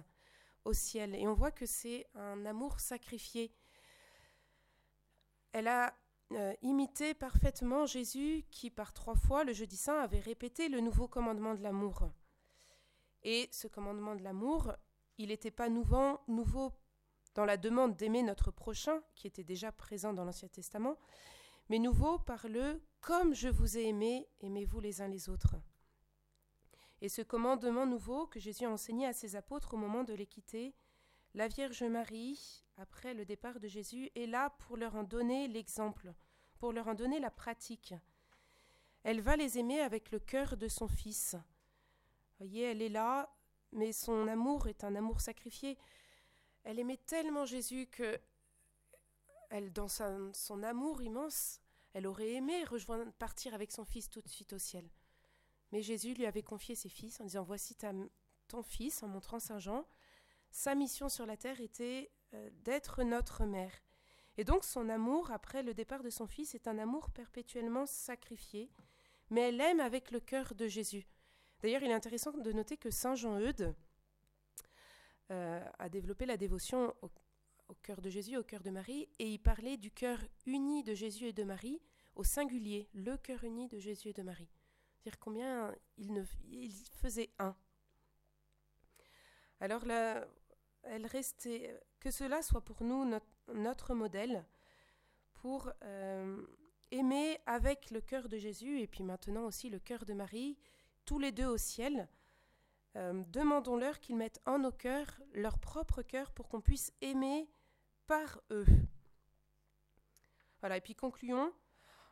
au 0.65 0.73
ciel. 0.73 1.15
Et 1.15 1.27
on 1.29 1.35
voit 1.35 1.53
que 1.53 1.67
c'est 1.67 2.07
un 2.15 2.45
amour 2.47 2.81
sacrifié. 2.81 3.53
Elle 5.53 5.69
a 5.69 5.95
euh, 6.33 6.55
imité 6.63 7.15
parfaitement 7.15 7.87
Jésus 7.87 8.45
qui, 8.51 8.71
par 8.71 8.93
trois 8.93 9.17
fois, 9.17 9.45
le 9.45 9.53
jeudi 9.53 9.77
saint, 9.77 10.01
avait 10.01 10.21
répété 10.21 10.69
le 10.69 10.81
nouveau 10.81 11.09
commandement 11.09 11.55
de 11.55 11.63
l'amour. 11.63 12.11
Et 13.23 13.49
ce 13.53 13.67
commandement 13.67 14.15
de 14.15 14.23
l'amour, 14.23 14.73
il 15.19 15.29
n'était 15.29 15.51
pas 15.51 15.69
nouveau, 15.69 16.19
nouveau 16.29 16.73
dans 17.35 17.45
la 17.45 17.57
demande 17.57 17.97
d'aimer 17.97 18.23
notre 18.23 18.51
prochain, 18.51 19.03
qui 19.15 19.27
était 19.27 19.45
déjà 19.45 19.73
présent 19.73 20.13
dans 20.13 20.25
l'Ancien 20.25 20.49
Testament, 20.49 20.97
mais 21.69 21.79
nouveau 21.79 22.19
par 22.19 22.49
le 22.49 22.81
comme 23.01 23.35
je 23.35 23.49
vous 23.49 23.79
ai 23.79 23.87
aimé, 23.87 24.29
aimez-vous 24.41 24.81
les 24.81 25.01
uns 25.01 25.09
les 25.09 25.29
autres. 25.29 25.57
Et 27.01 27.09
ce 27.09 27.23
commandement 27.23 27.87
nouveau 27.87 28.27
que 28.27 28.39
Jésus 28.39 28.67
a 28.67 28.71
enseigné 28.71 29.07
à 29.07 29.13
ses 29.13 29.37
apôtres 29.37 29.75
au 29.75 29.79
moment 29.79 30.05
de 30.05 30.13
les 30.13 30.27
quitter, 30.27 30.75
la 31.35 31.49
Vierge 31.49 31.83
Marie, 31.85 32.65
après 32.77 33.15
le 33.15 33.25
départ 33.25 33.61
de 33.61 33.69
Jésus, 33.69 34.11
est 34.15 34.27
là 34.27 34.51
pour 34.51 34.77
leur 34.77 34.97
en 34.97 35.05
donner 35.05 35.49
l'exemple, 35.49 36.13
pour 36.59 36.73
leur 36.73 36.89
en 36.89 36.95
donner 36.95 37.21
la 37.21 37.31
pratique. 37.31 37.95
Elle 39.03 39.23
va 39.23 39.37
les 39.37 39.59
aimer 39.59 39.81
avec 39.81 40.11
le 40.11 40.19
cœur 40.19 40.57
de 40.57 40.69
son 40.69 40.89
Fils. 40.89 41.37
Voyez, 42.39 42.65
elle 42.65 42.83
est 42.83 42.91
là, 42.91 43.35
mais 43.73 43.93
son 43.93 44.29
amour 44.29 44.67
est 44.67 44.85
un 44.85 44.95
amour 44.95 45.21
sacrifié. 45.21 45.79
Elle 46.65 46.79
aimait 46.79 47.01
tellement 47.07 47.47
Jésus 47.47 47.87
que, 47.87 48.21
elle, 49.49 49.73
dans 49.73 49.89
son 49.89 50.63
amour 50.63 51.01
immense, 51.01 51.60
elle 51.93 52.07
aurait 52.07 52.33
aimé 52.33 52.65
rejoindre, 52.65 53.11
partir 53.13 53.55
avec 53.55 53.73
son 53.73 53.85
Fils 53.85 54.09
tout 54.09 54.21
de 54.21 54.29
suite 54.29 54.53
au 54.53 54.59
ciel. 54.59 54.89
Mais 55.73 55.83
Jésus 55.83 56.15
lui 56.15 56.27
avait 56.27 56.43
confié 56.43 56.75
ses 56.75 56.89
fils 56.89 57.21
en 57.21 57.25
disant 57.25 57.43
Voici 57.43 57.77
ton 58.49 58.63
fils, 58.63 59.03
en 59.03 59.09
montrant 59.09 59.39
Saint 59.39 59.59
Jean. 59.59 59.87
sa 60.51 60.75
mission 60.75 61.09
sur 61.09 61.27
la 61.27 61.37
terre 61.37 61.61
était 61.61 62.11
euh, 62.35 62.51
d'être 62.65 63.03
notre 63.03 63.45
mère. 63.45 63.73
Et 64.37 64.45
donc 64.45 64.65
son 64.65 64.89
amour, 64.89 65.31
après 65.31 65.63
le 65.63 65.75
départ 65.75 66.03
de 66.03 66.11
son 66.11 66.27
fils, 66.27 66.55
est 66.55 66.67
un 66.67 66.79
amour 66.79 67.11
perpétuellement 67.11 67.87
sacrifié, 67.87 68.71
mais 69.31 69.49
elle 69.49 69.61
aime 69.61 69.81
avec 69.81 70.11
le 70.11 70.21
cœur 70.21 70.55
de 70.55 70.67
Jésus. 70.67 71.07
D'ailleurs, 71.61 71.83
il 71.83 71.91
est 71.91 71.95
intéressant 71.95 72.33
de 72.33 72.53
noter 72.53 72.77
que 72.77 72.91
Saint 72.91 73.15
Jean-Eudes 73.15 73.75
euh, 75.31 75.65
a 75.79 75.89
développé 75.89 76.27
la 76.27 76.37
dévotion 76.37 76.95
au, 77.03 77.11
au 77.71 77.75
cœur 77.83 78.01
de 78.03 78.11
Jésus, 78.11 78.37
au 78.37 78.43
cœur 78.43 78.63
de 78.63 78.71
Marie, 78.71 79.09
et 79.19 79.29
il 79.31 79.39
parlait 79.39 79.77
du 79.77 79.91
cœur 79.91 80.19
uni 80.47 80.83
de 80.83 80.95
Jésus 80.95 81.27
et 81.27 81.33
de 81.33 81.45
Marie 81.45 81.81
au 82.17 82.25
singulier, 82.25 82.89
le 82.93 83.17
cœur 83.17 83.45
uni 83.45 83.69
de 83.69 83.79
Jésus 83.79 84.09
et 84.09 84.13
de 84.13 84.23
Marie. 84.23 84.51
Dire 85.03 85.19
combien 85.19 85.75
il, 85.97 86.13
ne, 86.13 86.25
il 86.51 86.73
faisait 87.01 87.31
un. 87.39 87.57
Alors 89.61 89.87
là, 89.87 90.27
elle 90.83 91.07
restait, 91.07 91.81
que 92.01 92.11
cela 92.11 92.43
soit 92.43 92.65
pour 92.65 92.83
nous 92.83 93.05
notre, 93.05 93.27
notre 93.55 93.95
modèle 93.95 94.45
pour 95.35 95.71
euh, 95.83 96.43
aimer 96.91 97.39
avec 97.47 97.91
le 97.91 98.01
cœur 98.01 98.29
de 98.29 98.39
Jésus 98.39 98.81
et 98.81 98.87
puis 98.87 99.05
maintenant 99.05 99.45
aussi 99.45 99.71
le 99.71 99.79
cœur 99.79 100.05
de 100.05 100.13
Marie, 100.13 100.59
tous 101.05 101.19
les 101.19 101.33
deux 101.33 101.47
au 101.47 101.57
ciel. 101.57 102.09
Euh, 102.97 103.23
Demandons-leur 103.29 104.01
qu'ils 104.01 104.17
mettent 104.17 104.41
en 104.47 104.59
nos 104.59 104.73
cœurs 104.73 105.21
leur 105.33 105.59
propre 105.59 106.03
cœur 106.03 106.33
pour 106.33 106.49
qu'on 106.49 106.61
puisse 106.61 106.93
aimer 107.01 107.49
par 108.11 108.41
eux. 108.51 108.67
Voilà, 110.59 110.79
et 110.79 110.81
puis 110.81 110.97
concluons 110.97 111.53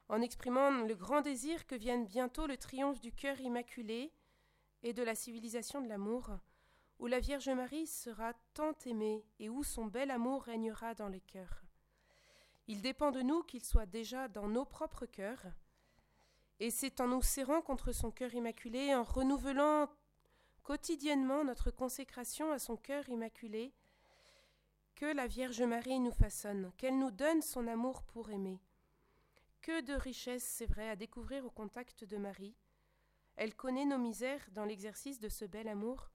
en 0.09 0.23
exprimant 0.23 0.71
le 0.71 0.95
grand 0.95 1.23
désir 1.23 1.67
que 1.67 1.75
vienne 1.75 2.07
bientôt 2.07 2.47
le 2.47 2.57
triomphe 2.57 3.01
du 3.01 3.11
cœur 3.11 3.41
immaculé 3.41 4.13
et 4.85 4.93
de 4.93 5.03
la 5.03 5.17
civilisation 5.17 5.81
de 5.81 5.89
l'amour, 5.89 6.31
où 7.01 7.09
la 7.09 7.19
Vierge 7.19 7.49
Marie 7.49 7.89
sera 7.89 8.33
tant 8.55 8.75
aimée 8.87 9.27
et 9.41 9.49
où 9.49 9.65
son 9.65 9.87
bel 9.87 10.13
amour 10.13 10.45
régnera 10.45 10.95
dans 10.95 11.09
les 11.09 11.21
cœurs. 11.21 11.65
Il 12.69 12.81
dépend 12.81 13.11
de 13.11 13.23
nous 13.23 13.43
qu'il 13.43 13.65
soit 13.65 13.87
déjà 13.87 14.29
dans 14.29 14.47
nos 14.47 14.65
propres 14.65 15.07
cœurs, 15.07 15.47
et 16.61 16.71
c'est 16.71 17.01
en 17.01 17.09
nous 17.09 17.23
serrant 17.23 17.61
contre 17.61 17.91
son 17.91 18.13
cœur 18.13 18.33
immaculé, 18.35 18.95
en 18.95 19.03
renouvelant 19.03 19.91
quotidiennement 20.63 21.43
notre 21.43 21.73
consécration 21.73 22.53
à 22.53 22.61
son 22.61 22.77
cœur 22.77 23.09
immaculé, 23.09 23.75
que 24.99 25.07
la 25.07 25.29
Vierge 25.29 25.63
Marie 25.63 26.01
nous 26.01 26.11
façonne, 26.11 26.73
qu'elle 26.77 26.99
nous 26.99 27.13
donne 27.13 27.41
son 27.41 27.69
amour 27.69 28.03
pour 28.03 28.31
aimer. 28.31 28.59
Que 29.61 29.81
de 29.81 29.93
richesses, 29.93 30.43
c'est 30.43 30.67
vrai, 30.67 30.89
à 30.89 30.97
découvrir 30.97 31.47
au 31.47 31.51
contact 31.51 32.03
de 32.03 32.17
Marie. 32.17 32.57
Elle 33.37 33.55
connaît 33.55 33.85
nos 33.85 33.99
misères 33.99 34.45
dans 34.51 34.65
l'exercice 34.65 35.21
de 35.21 35.29
ce 35.29 35.45
bel 35.45 35.69
amour, 35.69 36.11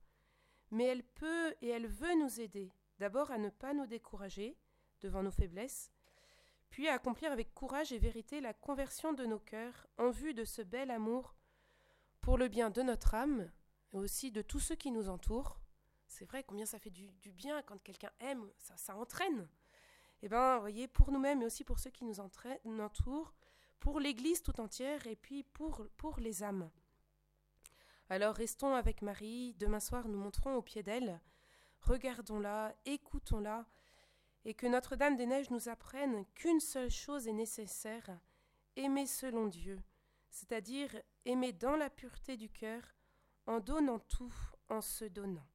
mais 0.70 0.84
elle 0.84 1.02
peut 1.02 1.54
et 1.62 1.68
elle 1.68 1.86
veut 1.86 2.14
nous 2.16 2.42
aider, 2.42 2.74
d'abord 2.98 3.30
à 3.30 3.38
ne 3.38 3.48
pas 3.48 3.72
nous 3.72 3.86
décourager 3.86 4.54
devant 5.00 5.22
nos 5.22 5.30
faiblesses, 5.30 5.90
puis 6.68 6.86
à 6.86 6.92
accomplir 6.92 7.32
avec 7.32 7.54
courage 7.54 7.90
et 7.90 7.98
vérité 7.98 8.42
la 8.42 8.52
conversion 8.52 9.14
de 9.14 9.24
nos 9.24 9.38
cœurs 9.38 9.86
en 9.96 10.10
vue 10.10 10.34
de 10.34 10.44
ce 10.44 10.60
bel 10.60 10.90
amour 10.90 11.34
pour 12.20 12.36
le 12.36 12.48
bien 12.48 12.68
de 12.68 12.82
notre 12.82 13.14
âme 13.14 13.50
et 13.94 13.96
aussi 13.96 14.30
de 14.30 14.42
tous 14.42 14.60
ceux 14.60 14.76
qui 14.76 14.90
nous 14.90 15.08
entourent. 15.08 15.58
C'est 16.14 16.26
vrai 16.26 16.44
combien 16.44 16.64
ça 16.64 16.78
fait 16.78 16.90
du, 16.90 17.10
bien 17.32 17.60
quand 17.62 17.82
quelqu'un 17.82 18.12
aime, 18.20 18.48
ça, 18.76 18.96
entraîne. 18.96 19.48
Eh 20.22 20.28
bien, 20.28 20.60
voyez, 20.60 20.86
pour 20.86 21.10
nous-mêmes 21.10 21.42
et 21.42 21.46
aussi 21.46 21.64
pour 21.64 21.80
ceux 21.80 21.90
qui 21.90 22.04
nous 22.04 22.20
entourent, 22.20 23.34
pour 23.80 23.98
l'Église 23.98 24.40
tout 24.40 24.60
entière 24.60 25.08
et 25.08 25.16
puis 25.16 25.42
pour, 25.42 25.84
pour 25.96 26.20
les 26.20 26.44
âmes. 26.44 26.70
Alors 28.08 28.36
restons 28.36 28.76
avec 28.76 29.02
Marie, 29.02 29.54
demain 29.54 29.80
soir 29.80 30.06
nous 30.06 30.16
monterons 30.16 30.54
au 30.54 30.62
pied 30.62 30.84
d'elle, 30.84 31.20
regardons-la, 31.80 32.76
écoutons-la, 32.84 33.66
et 34.44 34.54
que 34.54 34.68
Notre-Dame 34.68 35.16
des 35.16 35.26
Neiges 35.26 35.50
nous 35.50 35.68
apprenne 35.68 36.26
qu'une 36.36 36.60
seule 36.60 36.92
chose 36.92 37.26
est 37.26 37.32
nécessaire, 37.32 38.20
aimer 38.76 39.06
selon 39.06 39.48
Dieu, 39.48 39.82
c'est-à-dire 40.30 40.94
aimer 41.24 41.52
dans 41.52 41.74
la 41.74 41.90
pureté 41.90 42.36
du 42.36 42.50
cœur, 42.50 42.82
en 43.46 43.58
donnant 43.58 43.98
tout, 43.98 44.34
en 44.68 44.80
se 44.80 45.06
donnant. 45.06 45.48